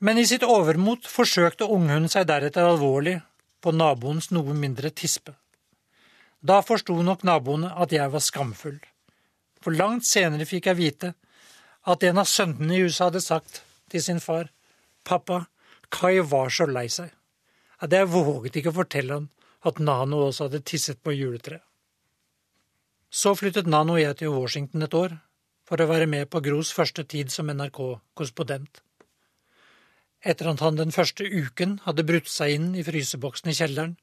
Men 0.00 0.18
i 0.18 0.24
sitt 0.26 0.42
overmot 0.42 1.04
forsøkte 1.08 1.68
unghunden 1.68 2.08
seg 2.12 2.26
deretter 2.32 2.64
alvorlig 2.64 3.18
på 3.60 3.76
naboens 3.76 4.30
noe 4.32 4.56
mindre 4.56 4.90
tispe. 4.90 5.36
Da 6.44 6.60
forsto 6.60 6.96
nok 7.00 7.24
naboene 7.24 7.70
at 7.80 7.92
jeg 7.96 8.10
var 8.12 8.20
skamfull. 8.20 8.76
For 9.64 9.72
langt 9.72 10.04
senere 10.04 10.44
fikk 10.44 10.68
jeg 10.68 10.80
vite 10.80 11.14
at 11.88 12.04
en 12.04 12.20
av 12.20 12.28
sønnene 12.28 12.76
i 12.76 12.82
huset 12.84 13.06
hadde 13.06 13.24
sagt 13.24 13.62
til 13.92 14.02
sin 14.04 14.20
far, 14.20 14.50
pappa, 15.04 15.46
Kai 15.94 16.18
var 16.26 16.50
så 16.50 16.66
lei 16.66 16.88
seg 16.90 17.12
at 17.84 17.92
jeg 17.92 18.08
våget 18.10 18.56
ikke 18.58 18.72
fortelle 18.74 19.18
han 19.18 19.28
at 19.68 19.80
Nano 19.80 20.22
også 20.26 20.48
hadde 20.48 20.62
tisset 20.66 21.00
på 21.04 21.12
juletreet. 21.14 21.62
Så 23.14 23.34
flyttet 23.38 23.68
Nano 23.70 23.94
og 23.94 24.02
jeg 24.02 24.16
til 24.18 24.32
Washington 24.34 24.82
et 24.82 24.96
år 24.98 25.16
for 25.68 25.80
å 25.80 25.88
være 25.88 26.08
med 26.10 26.28
på 26.32 26.42
Gros 26.44 26.72
første 26.74 27.04
tid 27.06 27.30
som 27.32 27.52
NRK-korrespondent. 27.52 28.80
Etter 30.24 30.50
at 30.50 30.64
han 30.64 30.80
den 30.80 30.92
første 30.92 31.24
uken 31.24 31.78
hadde 31.84 32.06
brutt 32.08 32.30
seg 32.32 32.56
inn 32.56 32.72
i 32.74 32.84
fryseboksen 32.84 33.52
i 33.52 33.56
kjelleren 33.56 33.94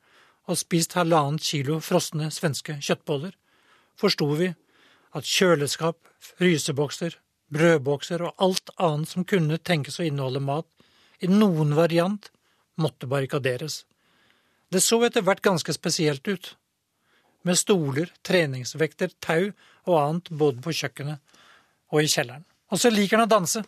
og 0.49 0.57
spist 0.59 0.95
halvannet 0.97 1.43
kilo 1.45 1.79
frosne 1.83 2.29
svenske 2.33 2.77
kjøttboller, 2.81 3.33
forsto 3.99 4.27
vi 4.39 4.51
at 5.17 5.27
kjøleskap, 5.27 5.99
frysebokser, 6.23 7.17
brødbokser 7.51 8.23
og 8.25 8.45
alt 8.45 8.71
annet 8.79 9.11
som 9.11 9.27
kunne 9.27 9.59
tenkes 9.59 9.99
å 9.99 10.07
inneholde 10.07 10.41
mat, 10.43 10.67
i 11.21 11.29
noen 11.29 11.75
variant, 11.77 12.31
måtte 12.81 13.09
barrikaderes. 13.09 13.83
Det 14.71 14.81
så 14.81 15.01
etter 15.05 15.25
hvert 15.25 15.43
ganske 15.45 15.73
spesielt 15.75 16.27
ut, 16.31 16.55
med 17.43 17.57
stoler, 17.57 18.11
treningsvekter, 18.25 19.11
tau 19.19 19.51
og 19.89 19.95
annet 19.97 20.29
både 20.29 20.61
på 20.63 20.73
kjøkkenet 20.77 21.21
og 21.91 22.03
i 22.03 22.09
kjelleren. 22.09 22.45
Og 22.71 22.79
så 22.79 22.91
liker 22.93 23.17
han 23.17 23.27
å 23.27 23.31
danse. 23.31 23.63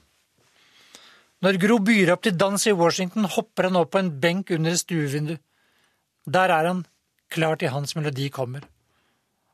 Når 1.43 1.57
Gro 1.59 1.79
byr 1.83 2.13
opp 2.13 2.23
til 2.23 2.37
dans 2.39 2.67
i 2.69 2.75
Washington, 2.77 3.25
hopper 3.27 3.67
han 3.67 3.79
opp 3.81 3.91
på 3.95 3.99
en 3.99 4.13
benk 4.23 4.53
under 4.55 4.71
et 4.71 4.79
stuevindu. 4.79 5.35
Der 6.25 6.49
er 6.49 6.67
han, 6.67 6.85
klar 7.29 7.55
til 7.59 7.73
hans 7.73 7.95
melodi 7.95 8.29
kommer. 8.29 8.63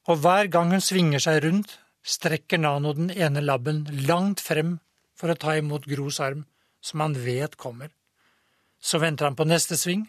Og 0.07 0.21
hver 0.21 0.49
gang 0.51 0.71
hun 0.71 0.83
svinger 0.83 1.21
seg 1.21 1.43
rundt, 1.45 1.79
strekker 2.03 2.61
Nano 2.61 2.93
den 2.93 3.09
ene 3.11 3.41
labben 3.41 3.83
langt 4.07 4.41
frem 4.41 4.77
for 5.17 5.31
å 5.31 5.37
ta 5.37 5.57
imot 5.57 5.87
Gros 5.89 6.19
arm, 6.23 6.45
som 6.81 7.03
han 7.03 7.17
vet 7.17 7.57
kommer. 7.57 7.89
Så 8.79 9.01
venter 9.01 9.27
han 9.27 9.35
på 9.35 9.47
neste 9.47 9.77
sving 9.77 10.07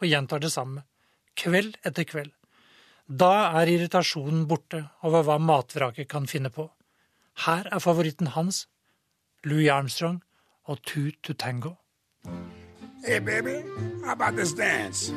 og 0.00 0.06
gjentar 0.06 0.42
det 0.42 0.52
samme, 0.54 0.84
kveld 1.34 1.76
etter 1.82 2.06
kveld. 2.06 2.32
Da 3.08 3.50
er 3.60 3.68
irritasjonen 3.72 4.46
borte 4.48 4.84
over 5.02 5.26
hva 5.26 5.38
matvraket 5.42 6.08
kan 6.08 6.28
finne 6.30 6.52
på. 6.54 6.68
Her 7.46 7.66
er 7.72 7.82
favoritten 7.82 8.32
hans, 8.36 8.66
Louis 9.44 9.68
Armstrong 9.68 10.22
og 10.70 10.82
Toot 10.86 11.18
to 11.22 11.34
Tango. 11.34 11.76
Hey, 13.04 13.18
baby, 13.18 13.64
how 14.04 14.12
about 14.12 14.36
this 14.36 14.52
dance? 14.52 15.10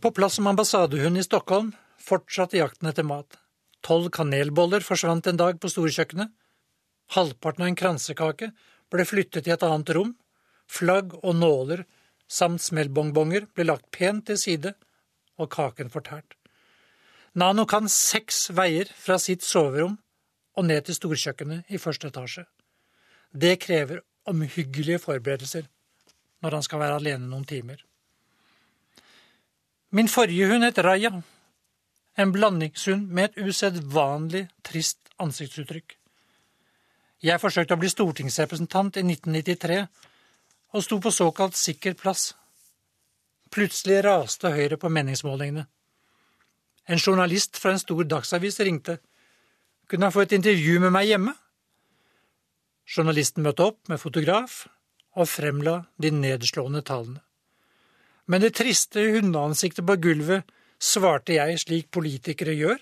På 0.00 0.10
plass 0.10 0.34
som 0.34 0.46
ambassadehund 0.46 1.18
i 1.18 1.22
Stockholm 1.22 1.72
fortsatte 1.98 2.58
jakten 2.58 2.88
etter 2.90 3.06
mat. 3.06 3.38
Tolv 3.80 4.10
kanelboller 4.12 4.84
forsvant 4.84 5.26
en 5.26 5.38
dag 5.40 5.60
på 5.60 5.70
storkjøkkenet. 5.72 6.32
Halvparten 7.16 7.64
av 7.64 7.70
en 7.70 7.78
kransekake 7.80 8.50
ble 8.92 9.06
flyttet 9.08 9.48
i 9.48 9.54
et 9.54 9.64
annet 9.64 9.92
rom. 9.96 10.12
Flagg 10.68 11.14
og 11.22 11.38
nåler 11.38 11.86
samt 12.28 12.60
smellbongbonger 12.64 13.46
ble 13.54 13.68
lagt 13.70 13.88
pent 13.94 14.26
til 14.28 14.40
side, 14.42 14.74
og 15.38 15.50
kaken 15.52 15.92
fortært. 15.92 16.36
Nano 17.36 17.66
kan 17.68 17.88
seks 17.92 18.50
veier 18.56 18.90
fra 18.90 19.20
sitt 19.22 19.44
soverom 19.44 19.96
og 20.56 20.64
ned 20.64 20.88
til 20.88 20.96
storkjøkkenet 20.98 21.72
i 21.72 21.80
første 21.80 22.10
etasje. 22.12 22.46
Det 23.32 23.56
krever 23.64 24.02
omhyggelige 24.28 25.00
forberedelser 25.00 25.68
når 26.42 26.58
han 26.58 26.64
skal 26.64 26.82
være 26.82 27.00
alene 27.00 27.28
noen 27.28 27.44
timer. 27.48 27.85
Min 29.90 30.08
forrige 30.08 30.48
hund 30.50 30.64
het 30.64 30.78
Raja, 30.78 31.12
en 32.16 32.32
blandingshund 32.32 33.06
med 33.08 33.30
et 33.30 33.46
usedvanlig 33.46 34.48
trist 34.66 34.98
ansiktsuttrykk. 35.22 35.94
Jeg 37.22 37.40
forsøkte 37.40 37.76
å 37.76 37.80
bli 37.80 37.90
stortingsrepresentant 37.92 38.98
i 38.98 39.04
1993 39.06 39.78
og 40.74 40.84
sto 40.84 40.98
på 41.00 41.12
såkalt 41.14 41.56
sikker 41.56 41.94
plass. 41.96 42.32
Plutselig 43.54 44.02
raste 44.04 44.50
Høyre 44.52 44.76
på 44.76 44.90
meningsmålingene. 44.92 45.66
En 46.86 46.98
journalist 46.98 47.56
fra 47.58 47.72
en 47.74 47.82
stor 47.82 48.04
dagsavis 48.04 48.60
ringte. 48.60 48.98
Kunne 49.86 50.06
han 50.06 50.14
få 50.14 50.26
et 50.26 50.34
intervju 50.36 50.80
med 50.82 50.94
meg 50.94 51.12
hjemme? 51.12 51.34
Journalisten 52.86 53.46
møtte 53.46 53.70
opp 53.70 53.88
med 53.90 54.02
fotograf 54.02 54.64
og 55.16 55.30
fremla 55.30 55.78
de 56.02 56.10
nedslående 56.14 56.82
tallene. 56.86 57.22
Men 58.26 58.42
det 58.42 58.56
triste 58.58 59.02
hundeansiktet 59.14 59.86
på 59.86 59.96
gulvet 60.02 60.46
svarte 60.82 61.36
jeg 61.36 61.60
slik 61.62 61.90
politikere 61.94 62.56
gjør. 62.58 62.80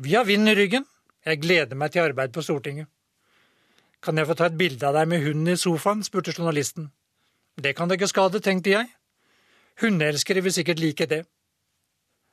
Vi 0.00 0.14
har 0.16 0.24
vind 0.24 0.48
i 0.48 0.54
ryggen. 0.56 0.86
Jeg 1.26 1.42
gleder 1.42 1.76
meg 1.76 1.92
til 1.92 2.06
arbeid 2.08 2.32
på 2.32 2.42
Stortinget. 2.42 2.88
Kan 4.00 4.16
jeg 4.16 4.26
få 4.30 4.36
ta 4.38 4.48
et 4.48 4.56
bilde 4.56 4.86
av 4.88 4.96
deg 4.96 5.10
med 5.10 5.20
hunden 5.20 5.52
i 5.52 5.58
sofaen? 5.60 6.00
spurte 6.04 6.32
journalisten. 6.32 6.88
Det 7.60 7.74
kan 7.76 7.88
det 7.88 7.98
ikke 7.98 8.08
skade, 8.08 8.40
tenkte 8.40 8.72
jeg. 8.72 8.88
Hundeelskere 9.82 10.40
vil 10.40 10.54
sikkert 10.56 10.80
like 10.80 11.06
det. 11.06 11.26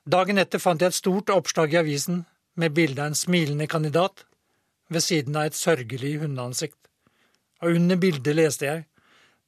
Dagen 0.08 0.40
etter 0.40 0.64
fant 0.64 0.80
jeg 0.80 0.94
et 0.94 0.96
stort 0.96 1.30
oppslag 1.34 1.74
i 1.74 1.82
avisen 1.82 2.24
med 2.56 2.72
bilde 2.72 3.04
av 3.04 3.12
en 3.12 3.20
smilende 3.20 3.68
kandidat 3.68 4.24
ved 4.88 5.04
siden 5.04 5.36
av 5.36 5.50
et 5.50 5.60
sørgelig 5.60 6.22
hundeansikt. 6.22 6.80
Og 7.62 7.76
under 7.76 8.00
bildet 8.00 8.36
leste 8.36 8.66
jeg 8.66 8.86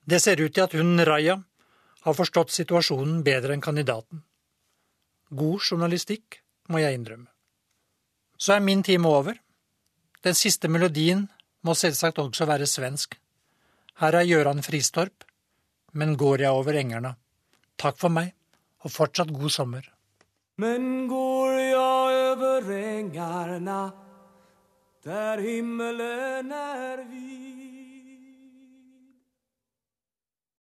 Det 0.10 0.22
ser 0.22 0.42
ut 0.42 0.54
til 0.54 0.64
at 0.64 0.74
hunden 0.74 1.06
Raja 1.06 1.38
har 2.06 2.16
forstått 2.16 2.54
situasjonen 2.56 3.24
bedre 3.24 3.56
enn 3.56 3.64
kandidaten. 3.64 4.24
God 5.30 5.62
journalistikk, 5.62 6.42
må 6.70 6.82
jeg 6.82 6.98
innrømme. 6.98 7.30
Så 8.38 8.56
er 8.56 8.64
min 8.64 8.84
time 8.86 9.10
over. 9.10 9.40
Den 10.24 10.36
siste 10.38 10.70
melodien 10.72 11.26
må 11.66 11.76
selvsagt 11.76 12.22
også 12.22 12.48
være 12.48 12.68
svensk. 12.70 13.18
Her 14.00 14.16
er 14.16 14.28
Gøran 14.30 14.64
Fristorp, 14.64 15.26
men 15.94 16.16
går 16.18 16.46
jeg 16.46 16.56
over 16.56 16.78
engerna. 16.80 17.16
Takk 17.80 17.98
for 18.00 18.14
meg, 18.14 18.32
og 18.84 18.94
fortsatt 18.94 19.34
god 19.36 19.52
sommer. 19.52 19.84
Men 20.60 21.08
går 21.08 21.58
jeg 21.60 22.30
over 22.34 22.72
engarna 22.76 23.82
der 25.04 25.40
himmelen 25.40 26.52
er 26.52 27.04
vid 27.08 27.39